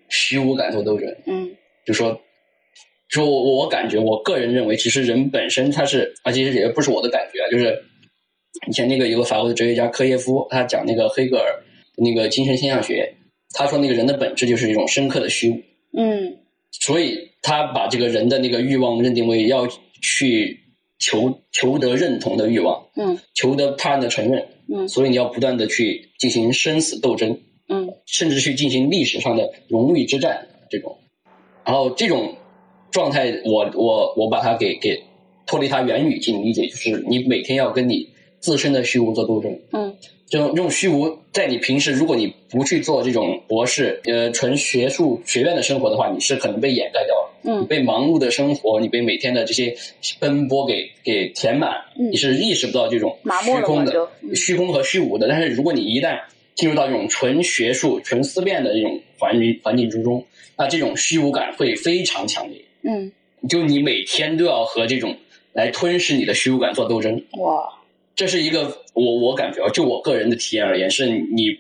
[0.09, 1.09] 虚无感做斗争。
[1.27, 1.51] 嗯
[1.85, 2.21] 就说，
[3.13, 7.85] 说我我感觉，我个人认为，其实人本身他是，啊，其实也不是我的感觉啊，就是
[8.67, 11.63] 以前那个有个法国的哲学家科耶夫，他讲那个黑格尔
[11.97, 13.15] 那个精神现象学，
[13.53, 15.61] 他说那个人的本质就是一种深刻的虚无。
[15.99, 16.39] 嗯。
[16.71, 19.69] 所以他把这个人的那个欲望认定为要
[20.01, 20.59] 去
[20.99, 23.19] 求求得认同的欲望，嗯。
[23.35, 24.89] 求得他人的承认，嗯。
[24.89, 27.39] 所以你要不断的去进行生死斗争，
[27.69, 27.93] 嗯。
[28.07, 30.97] 甚至去进行历史上的荣誉之战这种，
[31.63, 32.37] 然后这种
[32.93, 35.03] 状态我，我我把它给给
[35.47, 39.93] 脱离它原语境理解，就是你每天要跟你自身的虚无做斗争，嗯
[40.29, 47.29] 这种这种虚无，在你平时如果你不去做这种博士呃纯学术学院的生活的话，你是可能被掩盖掉了。
[47.45, 49.75] 你嗯被忙碌的生活，你被每天的这些
[50.21, 55.29] 奔波给给填满，嗯你是意识不到这种虚空的嗯虚空和虚无的。
[55.29, 56.21] 但是如果你一旦
[56.55, 60.25] 进入到这种纯学术、纯思辨的这种环境环境之中，
[60.57, 62.59] 那这种虚无感会非常强烈。
[62.85, 63.13] 嗯，
[63.49, 65.17] 就你每天都要和这种
[65.53, 67.69] 来吞噬你的虚无感做斗争，哇，
[68.15, 71.59] 这是一个我我感觉啊，就我个人的体验而言，是你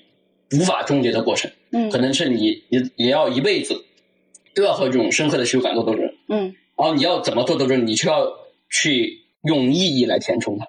[0.58, 3.84] 无法终结的过程，嗯可能是你你你要一辈子
[4.54, 6.04] 都要和这种深刻的虚无感做斗争。
[6.28, 7.86] 嗯然后你要怎么做斗争？
[7.86, 8.26] 你就要
[8.68, 10.66] 去用意义来填充它，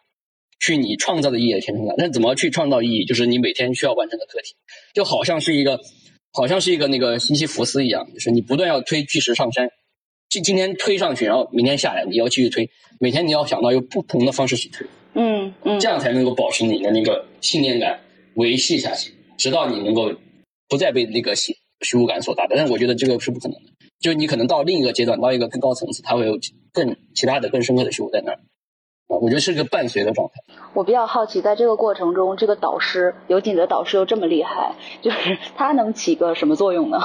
[0.60, 1.96] 去你创造的意义来填充它。
[1.98, 3.06] 那怎么去创造意义？
[3.06, 4.54] 就是你每天需要完成的课题，
[4.94, 5.80] 就好像是一个，
[6.32, 9.68] 好像是一个那个西西弗斯一样，就是你不断要推巨石上山，
[10.34, 12.68] 今今天推上去，然后明天下来，你要继续推，
[13.00, 18.00] 每天你要想到用不同的方式去推，嗯嗯这样才能够保持你的那个信念感
[18.34, 20.12] 维系下去，直到你能够
[20.68, 22.56] 不再被那个虚虚无感所打败。
[22.56, 23.70] 但是我觉得这个是不可能的，
[24.00, 26.40] 就是你可能到另一个阶段，到一个更高层次，它会有
[26.72, 28.40] 更其他的更深刻的虚无在那儿。
[29.10, 30.34] 啊，我觉得是个伴随的状态。
[30.74, 34.74] 我比较好奇，在这个过程中，这个导师有景的导师又这么厉害，
[35.04, 36.98] 就是他能起个什么作用呢？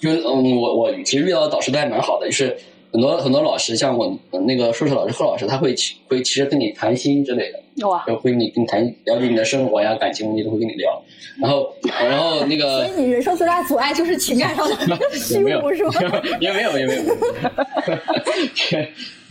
[0.00, 2.56] 就是嗯，我我其实遇到的导师都还蛮好的，就是
[2.92, 11.02] 很多很多老师，像我呃那个数学老师贺老师，他会其会其实跟你谈心之类的，哇，就会跟你跟你谈了解你的生活呀、感情问题都会跟你聊。
[11.40, 14.74] 然后，然后那个 所个以你人生最大的阻碍就是情感上的
[15.12, 15.92] 虚无，是吗？
[16.40, 17.02] 也没有，也没有。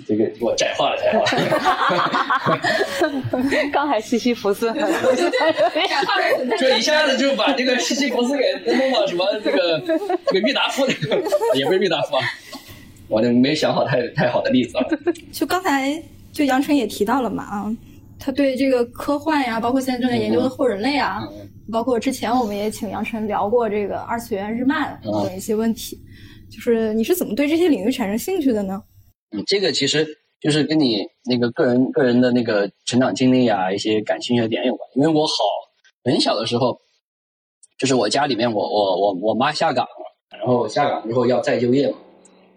[0.07, 1.19] 这个我窄化了，窄化
[2.55, 2.61] 了。
[3.73, 4.71] 刚还西西弗斯，
[6.57, 9.81] 就一下子就把这个西西弗斯给弄到什么这个
[10.27, 11.21] 这个郁达夫那个，
[11.55, 12.23] 也不是郁达夫啊，
[13.07, 14.85] 我就没想好太太好的例子啊。
[15.31, 16.01] 就刚才
[16.31, 17.77] 就杨晨也提到了嘛啊，
[18.19, 21.21] 他对这个科幻呀，包括现在正在研究的后人类啊，
[21.71, 25.99] 包括之前我们也请杨晨聊过这个二次元日漫嗯等一些问题，
[26.49, 28.81] 就是你是怎么对这些领域产生兴趣的呢？
[29.31, 30.07] 嗯，这个其实
[30.39, 34.89] 就是跟你那个个人个人的那个成长经历啊，一些感兴趣的点有关。
[34.95, 35.33] 因为我好
[36.03, 36.79] 很小的时候，
[37.77, 41.97] 就是我家里面我我我我妈下岗了，然后下岗之后要再就业嘛，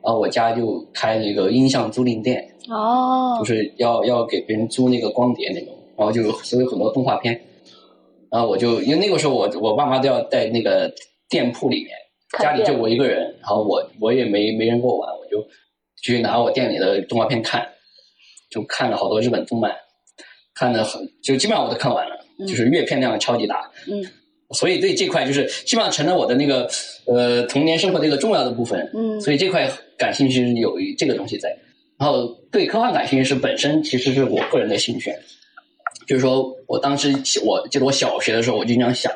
[0.03, 3.39] 然后我家就开了一个音像租赁店，哦。
[3.39, 7.41] 就，是要要给别人租那个光碟那种，然后就有所以有很多动画片，
[8.31, 10.93] 然后我就因为那个时候我我爸妈都要在那个
[11.29, 11.91] 店铺里面，
[12.39, 15.47] 家里就我一个人，然后我我也没没人跟我玩，我就
[16.03, 17.67] 去拿我店里的动画片看，
[18.51, 19.75] 就看了好多日本动漫，
[20.55, 24.03] 看的很就基本上我都看完了，嗯就是阅片量超级大，嗯
[24.53, 26.69] 所以对这块就是基本上成了我的那个
[27.07, 31.57] 呃童年生活的一个重要的部分，嗯所以这块感兴趣是有这个东西在。
[31.99, 35.13] 然后对科幻感兴趣是本身其实是我个人的兴趣，
[36.07, 37.13] 就是说我当时
[37.45, 39.13] 我记得我小学的时候我就经常想，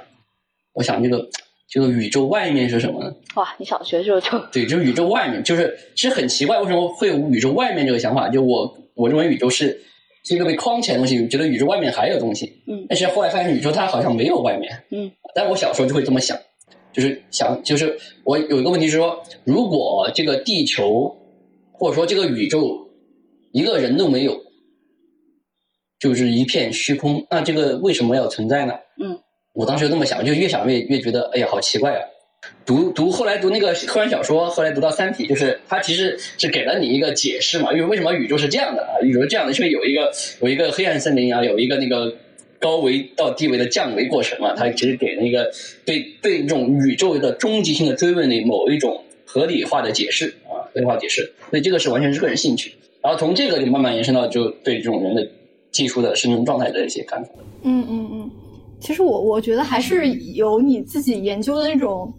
[0.74, 1.26] 我想这个
[1.66, 3.10] 这个宇宙外面是什么呢？
[3.36, 8.28] 哇，你小学的时候就对，就是宇宙外面，就是其实很奇怪，为什么会有宇宙外面这个想法？
[8.28, 9.80] 就我我认为宇宙是
[10.24, 12.86] 是一个被框起来的东西，觉得宇宙外面还有东西，嗯。
[12.88, 16.36] 但是后来发现宇宙它好像没有外面，嗯，但我小时候就会这么想，
[16.92, 21.14] 就是想，就是我有一个问题是说，如果这个地球
[21.72, 22.88] 或者说这个宇宙
[23.52, 24.34] 一个人都没有，
[26.00, 28.74] 就是一片虚空，那这个为什么要存在呢？
[29.02, 29.18] 嗯，
[29.52, 32.00] 我当时就这么想，就越想越越觉得，哎呀，好奇怪啊！
[32.66, 39.00] 读读后来读那个科幻小说，后来读到《三体》，就是它其实是给了你一个解释嘛，因为为什么宇宙是这样的啊？
[39.02, 40.10] 宇宙是这样的，是因为有一个
[40.40, 42.14] 有一个黑暗森林啊，有一个那个
[42.58, 45.50] 高维到低维的降维过程嘛，它其实给了一个
[45.84, 55.28] 对对这种宇宙的终极性的追问的某一种合理化的解释啊，合理化解释，所以这个是完全是个人兴趣，然后从这个就慢慢延伸到就对这种人的
[55.70, 57.30] 技术的生存状态的一些看法。
[57.62, 58.30] 嗯嗯嗯，
[58.80, 62.12] 其实我我觉得还是有你自己研究的那种，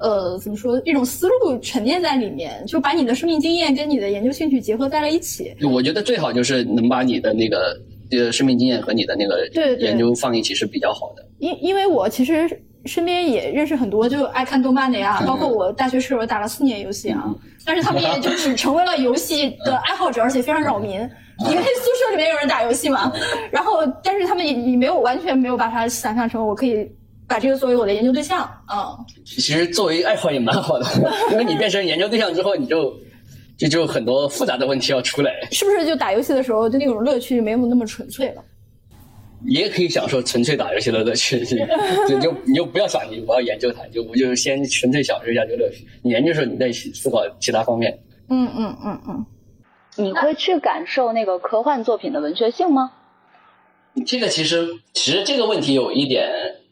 [0.00, 5.54] 呃，怎么说，一种思路沉淀在里面，就把你的生命经验跟你的研究兴趣结合在了一起。
[5.70, 7.76] 我觉得最好就是能把你的那个
[8.12, 11.24] 呃生命经验和你的那个对对研究放一起是比较好的。
[11.38, 12.48] 因因为我其实
[12.84, 17.34] 身边也认识很多就爱看动漫的呀，包括我大学室友打了四年游戏啊，
[17.64, 20.92] 但是他们也就只成为了游戏的爱好者，而且非常扰民。
[21.48, 23.12] 因为宿舍里面有人打游戏嘛，
[23.52, 26.84] 然后但是他们也也没有完全没有把它想象成我可以
[27.28, 28.96] 把这个作为我的研究对象啊。
[29.24, 30.86] 其实作为爱好也蛮好的，
[31.30, 32.92] 因为你变成研究对象之后，你就
[33.56, 38.42] 就就很多复杂的问题要出来，是不是就打游戏的时候就那种乐趣没有那么纯粹了？
[39.46, 41.44] 也可以享受纯粹打游戏的乐趣。
[42.08, 45.86] 就就你就不要想你我要研究它，就我就先纯粹享受一下这个乐趣。
[46.02, 47.96] 你研究的时候，你再思考其他方面。
[48.30, 49.26] 嗯嗯嗯嗯。
[49.96, 52.90] 你会去感受那个科幻作品的文学性吗？
[54.06, 56.28] 这个其实其实这个问题有一点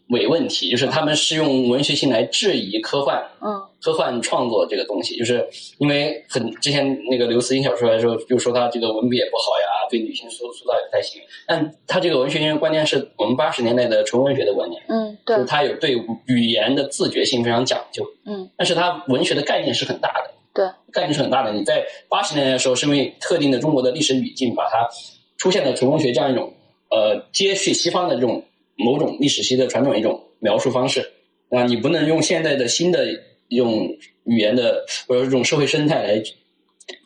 [0.09, 3.23] 伪问题，就是他们是用文学性来质疑科幻。
[3.41, 5.49] 嗯科幻创作这个东西，就是
[5.79, 11.23] 因为很之前那个刘慈欣小说来说，就说他这个文笔也不好呀，对女性塑塑造也不太行。
[11.47, 15.97] 但他这个文学性观念是我们八十年代的纯文学的观念，嗯，对就是，他有对
[16.27, 21.53] 语言的自觉性非常讲究，嗯但是他文学的概念是很大的，对，概念是很大的。
[21.53, 24.89] 你在八十年代的时候，是因为特定的中国的历史语境，把它
[25.37, 26.53] 出现了纯文学这样一种
[26.91, 28.43] 呃接续西方的这种
[28.77, 31.11] 某种历史系的传统一种描述方式
[31.51, 33.07] 啊，你不能用现在的新的
[33.49, 36.23] 一种语言的或者这种社会生态来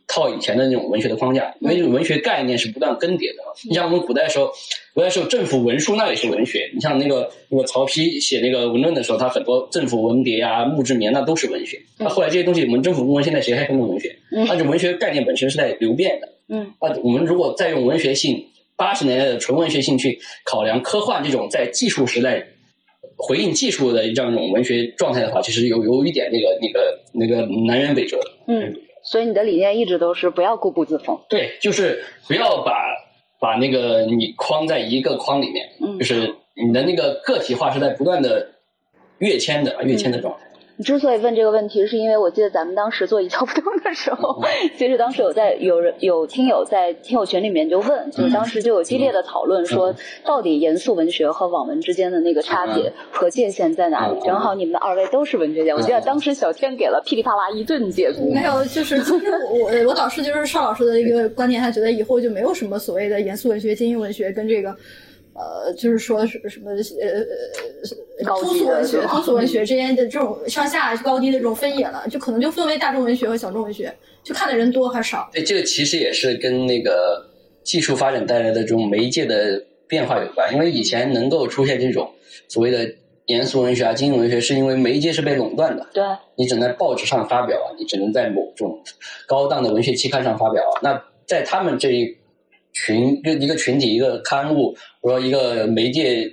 [0.08, 3.42] 套以前的那种文学的框架，因为文学概念是不断更迭的。
[3.68, 4.50] 你像我们古代的时候，
[4.92, 11.80] 古代时候政府文书那也是文学，你像那个那个曹丕写那个文论的时候，他很多政府文牒啊、墓志铭那都是文学。
[11.96, 14.16] 那后来这些东西，我们政府部门现在谁还看重文学？
[14.32, 16.28] 嗯那就文学概念本身是在流变的。
[16.48, 18.46] 嗯那我们如果再用文学性
[18.80, 22.42] 八十年代的纯文学兴趣考量科幻这种在技术时代
[23.18, 28.18] 回应技术的这样一种文学状态的话，其实有有一点那个那个那个南辕北辙。
[28.46, 28.74] 嗯，
[29.04, 31.20] 所以你的理念一直都是不要固步自封。
[31.28, 32.72] 对，就是不要把
[33.38, 38.48] 把那个你框在一个框里面，嗯就是你的那个个体化是在不断的
[39.18, 40.46] 跃迁的跃迁的状态。
[40.82, 44.42] 之所以问这个问题，是因为我记得咱们当时做一窍不通的时候，
[44.76, 54.18] 其实当时有在有人有听友在听友群里面就问，就是当时就有激烈的讨论，说到底严肃文学和网文之间的那个差别和界限在哪里？
[54.24, 58.32] 正好你们的二位都是文学家，我记得当时小天给了噼里啪啦一顿解读。
[58.32, 64.74] 没有，就是其实我我我导师就是邵老师的一个观点，他觉得以后就没有什么所谓的严肃文学、精英文学跟这个。
[65.40, 75.30] 呃，就是说什什么呃，通俗文学、通俗文学之间的这种上下高低的这种分野了，就可能就分为大众文学和小众文学，就看的人多还是少。
[75.32, 77.26] 对，这个其实也是跟那个
[77.64, 80.52] 技术发展带来的这种媒介的变化有关。
[80.52, 82.10] 因为以前能够出现这种
[82.48, 82.92] 所谓的
[83.26, 85.86] 严肃文学啊、精英文学，是因为媒介是被垄断的。
[85.94, 86.04] 对，
[86.36, 88.78] 你只能在报纸上发表啊，你只能在某种
[89.26, 90.80] 高档的文学期刊上发表啊。
[90.82, 92.16] 那在他们这一
[92.72, 96.30] 群就一个群体一个刊物，或者一个媒介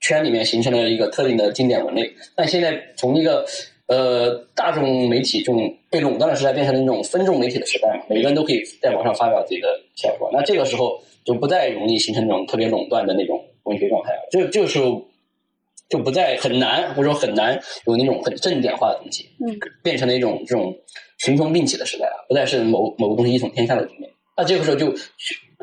[0.00, 2.12] 圈里面形成了一个特定的经典文类。
[2.34, 3.44] 但现在从一个
[3.86, 10.30] 呃大众媒体这种被垄断的时代，变成了那种分众媒体的时代，每个人都可以在网上发表自己的小说。
[10.32, 14.28] 那这个时候就不再容易形成那种特别垄断的那种文学状态了。
[14.30, 15.04] 就这个时候
[15.88, 20.76] 就不再很难，或者说很难有那种很正点化的东西，嗯，变成了一种这种
[21.18, 24.10] 群雄并起的时代了，不再是某某个东西一统天下的局面。
[24.36, 24.94] 那这个时候就。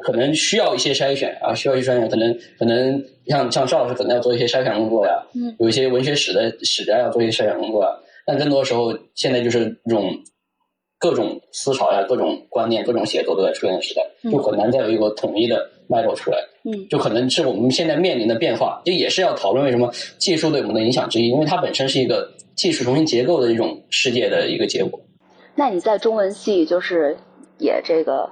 [0.02, 7.86] 可能需要一些筛选啊，需要一些筛选，可能可能像像邵老师可能要做一些筛选工作呀，嗯，有一些文学史的史家要做一些筛选工作，
[8.26, 10.12] 但更多时候现在就是这种
[11.00, 25.00] 各种思潮呀、各种观念、各种写作都在出现的时代，就很难再有一个统一的脉络出来，嗯，就可能是我们现在面临的变化，这也是要讨论为什么技术对我们的影响之一，因为它本身是一个技术重新结构的一种世界的一个结果。
[25.56, 27.16] 那你在中文系就是
[27.60, 28.30] 也这个。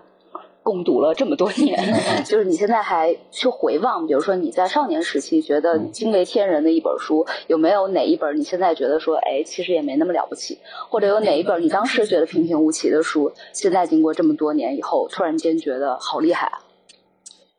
[0.63, 1.77] 共读了这么多年，
[2.25, 10.59] 就是你现在还去回望，比如说你在少年时期觉得惊为天人的一本书，有没有哪一本你现在觉得说，哎，其实也没那么了不起？
[10.89, 16.59] 或者有哪一本你当时觉得平平无奇的书，现在经过这么多年以后，突然间觉得好厉害啊？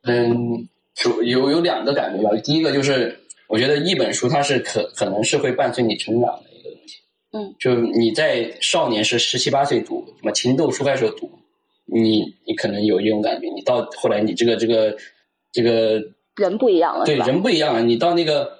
[0.05, 0.67] 嗯，
[1.05, 2.35] 有有有两个感觉吧。
[2.43, 6.99] 第一个就是，我觉得一本书它是可可能是会伴随你成长的一个东西。
[7.33, 11.29] 嗯，就你在少年时十七八岁读什么情窦初开时候读。
[11.85, 14.97] 你你可能有一种感觉，你到后来你这个这个
[15.51, 16.01] 这个
[16.35, 17.83] 人不一样了，对人不一样了。
[17.83, 18.57] 你到那个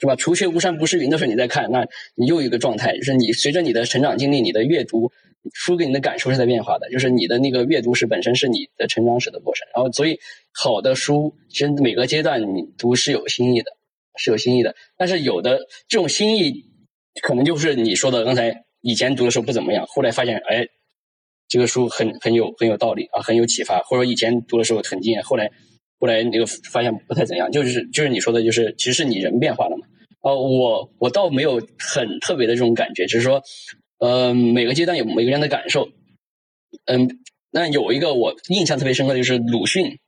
[0.00, 0.14] 是吧？
[0.16, 5.10] 除却巫山不是云的时候，你再看，那你又一个状态，就是你随着你的成长经历，你的阅读
[5.52, 6.88] 书给你的感受是在变化的。
[6.90, 9.66] 就是你的那个阅读史本身是你的成长史的过程。
[9.74, 10.18] 然后，所以
[10.52, 13.72] 好的书其实每个阶段你读是有新意的，
[14.16, 14.74] 是有新意的。
[14.96, 16.64] 但是有的这种新意，
[17.22, 20.68] 可能就是你说的刚才以前读的时候不怎么样，后来发现哎。
[21.48, 25.50] 这个书很很有很有道理啊，很有启发，或者以前读的时候很惊艳，后来
[26.00, 29.86] 后来那个发现不太怎样，就是就是你说的，就是其实是你人变化了嘛。
[30.22, 33.40] 哦，我我倒没有很特别的这种感觉，只是说，
[33.98, 35.88] 呃，每个阶段有每个人的感受。
[36.86, 37.08] 嗯，
[37.52, 39.98] 那有一个我印象特别深刻的就是鲁迅，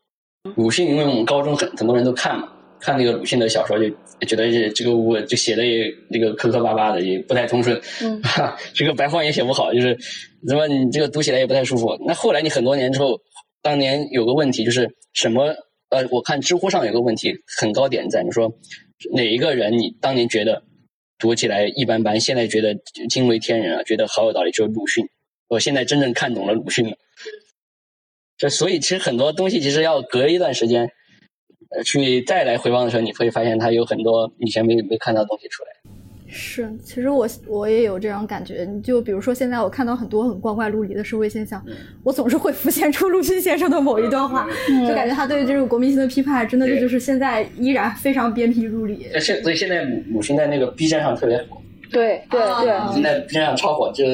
[0.57, 2.53] 鲁迅，因为我们高中很很多人都看嘛。
[2.81, 3.89] 看那个鲁迅的小说，就
[4.27, 7.81] 觉得这这个我就写的也那个磕磕巴巴的，也不太通顺。
[8.03, 8.21] 嗯，
[8.75, 9.97] 这个白话也写不好，就是
[10.47, 11.97] 怎么你这个读起来也不太舒服。
[12.07, 13.21] 那后来你很多年之后，
[13.63, 15.55] 当年有个问题就是什么？
[15.91, 18.53] 呃，我看知乎上有个问题很高点赞，你说
[19.15, 20.63] 哪一个人你当年觉得
[21.19, 22.77] 读起来一般般，现在觉得
[23.09, 25.09] 惊为天人啊，觉得好有道理，就是鲁迅。
[25.49, 26.97] 我现在真正看懂了鲁迅了。
[28.37, 30.91] 这所以其实很多东西其实要隔一段时间。
[31.71, 35.69] 呃，去再来回望的时候，你会发现它有很多以前没没看到的东西出来。
[36.31, 38.63] 是，其实我我也有这种感觉。
[38.71, 41.63] 你就比如说，现在我看到很多很光怪陆离的社会现象，
[42.05, 44.47] 我总是会浮现出鲁迅先生的某一段话，
[44.87, 49.07] 就感觉他对这种国民性的批判，真的是就是现在依然非常鞭辟入里。
[49.19, 51.57] 现所以现在母母亲在那个 B 站上特别火。
[51.91, 54.05] 对对对，现在 B 站上超火，就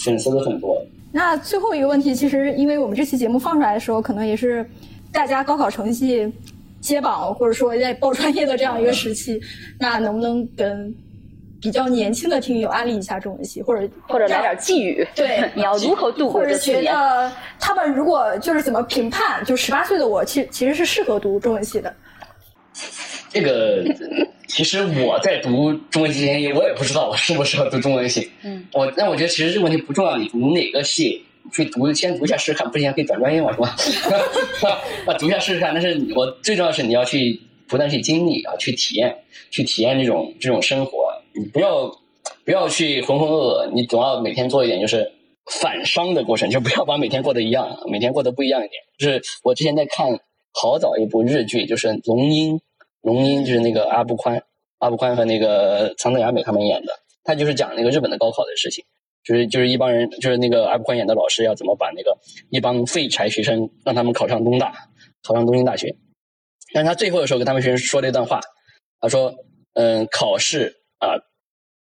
[0.00, 0.76] 粉丝都很多。
[1.12, 4.68] 那最后一个问题，其实因为我们这期节目放出来的时候，可能也是
[5.12, 6.28] 大家高考成绩。
[6.82, 9.40] 接榜或者说在报专业的这样一个时期，
[9.78, 10.94] 那能不能跟
[11.60, 15.06] 比较年轻的听友安利一下中文系，或者或者来点寄语？
[15.14, 17.30] 对， 你要如何度过这觉得
[17.60, 19.44] 他们如果就是怎么评判？
[19.44, 21.94] 就十八岁的我，其其实是适合读中文系的。
[23.30, 23.84] 这个
[24.48, 28.30] 其实我在读中文系之前，我也不知道我适不适合读中文系。
[28.42, 31.24] 嗯，我但我觉得其实这个问题不重要，你读哪个系。
[31.50, 33.76] 去读，先读一下试试看，不行可以转专业嘛，是吧？
[35.06, 35.72] 啊， 读一下试试看。
[35.74, 39.16] 但是我最重要是你要去不断去经历啊，去体验，
[39.50, 41.12] 去体验这种这种生活。
[41.34, 41.90] 你不要
[42.44, 45.10] 不要去浑浑噩噩，你总要每天做一点就是
[45.60, 48.82] 反伤的过程，就不要把每天过得一样，每天过得不一样一点。
[48.98, 50.06] 就 是我之前在看
[50.52, 52.56] 好早一部日剧，就是《龙樱》，
[53.00, 54.42] 龙樱就是那个阿部宽，
[54.78, 56.92] 阿部宽和那个长泽雅美他们演的。
[57.24, 58.84] 他就是讲那个日本的高考的事情，
[59.24, 62.16] 就是就是一帮人，就是那个阿部宽演的老师要怎么把那个
[62.50, 64.72] 一帮废柴学生让他们考上东大，
[65.22, 65.94] 考上东京大学。
[66.74, 68.40] 但他最后的时候跟他们学生说了一段话，
[69.00, 69.34] 他说
[69.74, 71.14] ：“嗯，考试啊，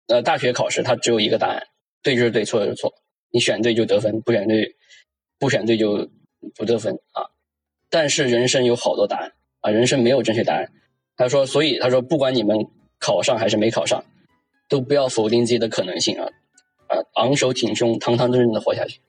[0.07, 1.63] 呃，大学考试它只有一个答案，
[2.03, 2.93] 对就是对，错就是错，
[3.31, 4.75] 你选对就得分，不选对，
[5.39, 6.07] 不选对就
[6.55, 7.23] 不得分啊。
[7.89, 10.71] 但是人生有好多答案啊，人生没有正确答案。
[11.15, 12.57] 他说，所以他说，不管你们
[12.99, 14.03] 考上还是没考上，
[14.69, 16.29] 都不要否定自己的可能性啊，
[16.87, 18.99] 啊，昂首挺胸，堂堂正正的活下去。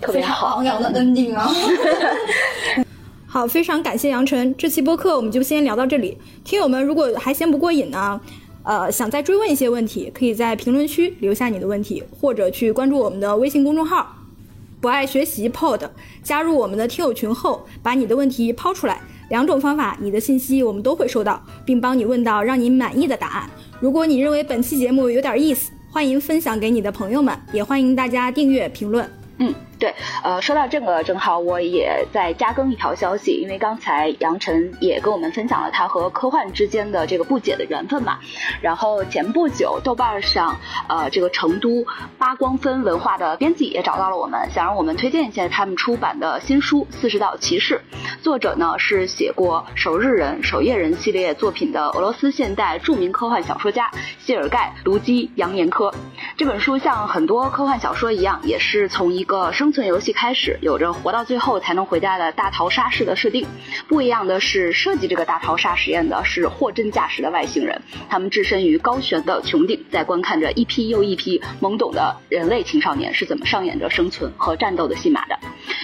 [0.00, 1.50] 特别好，昂扬的 ending 啊！
[3.26, 6.16] 好，非常感谢杨晨，这期播客我们就先聊到这里。
[6.44, 8.20] 听友们如果还嫌不过瘾呢，
[8.62, 14.16] 呃，想再追问一些问题，可以在评论区留下你的问题，或者去关注我们的微信公众号
[14.80, 15.88] “不爱学习 Pod”，
[16.22, 19.00] 加入我们的听友群后，把你的问题抛出来。
[19.28, 23.50] 两种方法，你的信息我们都会收到，并帮你问到让你满意的答案。
[23.80, 29.10] 如果你认为本期节目有点意思，欢迎分享给你的朋友们，也欢迎大家订阅评论。
[29.38, 38.18] 嗯，对，呃，说到这个，正好我也在加更一条消息，因为刚才杨晨也跟我们分享了他和科幻之间的这个不解的缘分嘛。
[38.62, 40.56] 然后前不久，豆瓣上，
[40.88, 47.82] 呃，这个成都八光分文化的编辑也找到了我们，想让我们推荐一下他们出版的新书《四十道骑士》，
[48.22, 55.92] 作者呢是写过《守日人》《守夜人》系列作品的俄罗斯现代著名科幻小说家谢尔盖·卢基扬年科。
[56.38, 63.44] 这本书像很多科幻小说一样，也是从一个生生存游戏开始，有着活到最后才能回家的大逃杀式的设定。
[63.88, 75.36] 不一样的是，设计这个大逃杀实验的是货真价实的外星人，他们置身于高悬的穹顶，在观看着一批又一批懵懂的人类青少年是怎么上演着生存和战斗的戏码的。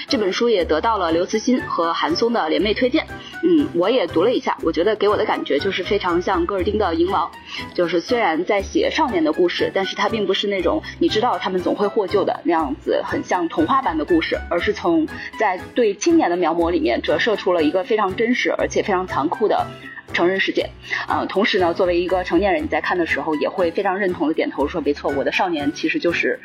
[0.06, 3.04] 这本书也得到了刘慈欣和韩松的联袂推荐。
[3.42, 7.28] 嗯，我也读了一下，我觉得给我的感觉就是非常像戈尔丁的《蝇王》，
[7.74, 15.06] 就是虽然在写少年的故事，但是它并不是那种你知道他们总会获救的那样子，很像童话般的故事，而是从
[15.38, 19.66] 在对青年的描摹里面折射出了一个非常真实而且非常残酷的
[20.12, 20.68] 成人世界。
[21.06, 26.38] 啊，同时呢，作为一个成年人，你在看的时候也会非常认同的点头说，没错，我的少年其实就是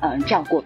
[0.00, 0.64] 嗯这样过。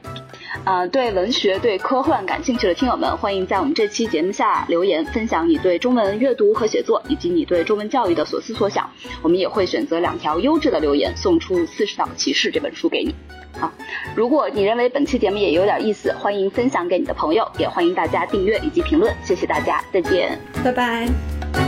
[0.64, 8.90] 啊，对文学、对科幻感兴趣的听友们，欢迎在我们这期节目下留言，分享你对中文阅读和写作，以及你对中文教育的所思所想。
[9.22, 13.14] 我们也会选择两条优质的留言，送出《四十岛骑士》这本书给你。
[13.58, 13.72] 好，
[14.14, 19.14] 如果你认为本期节目也有点意思，欢迎分享给你的朋友，也欢迎大家订阅以及评论。
[19.22, 21.67] 谢谢大家，再见，拜拜。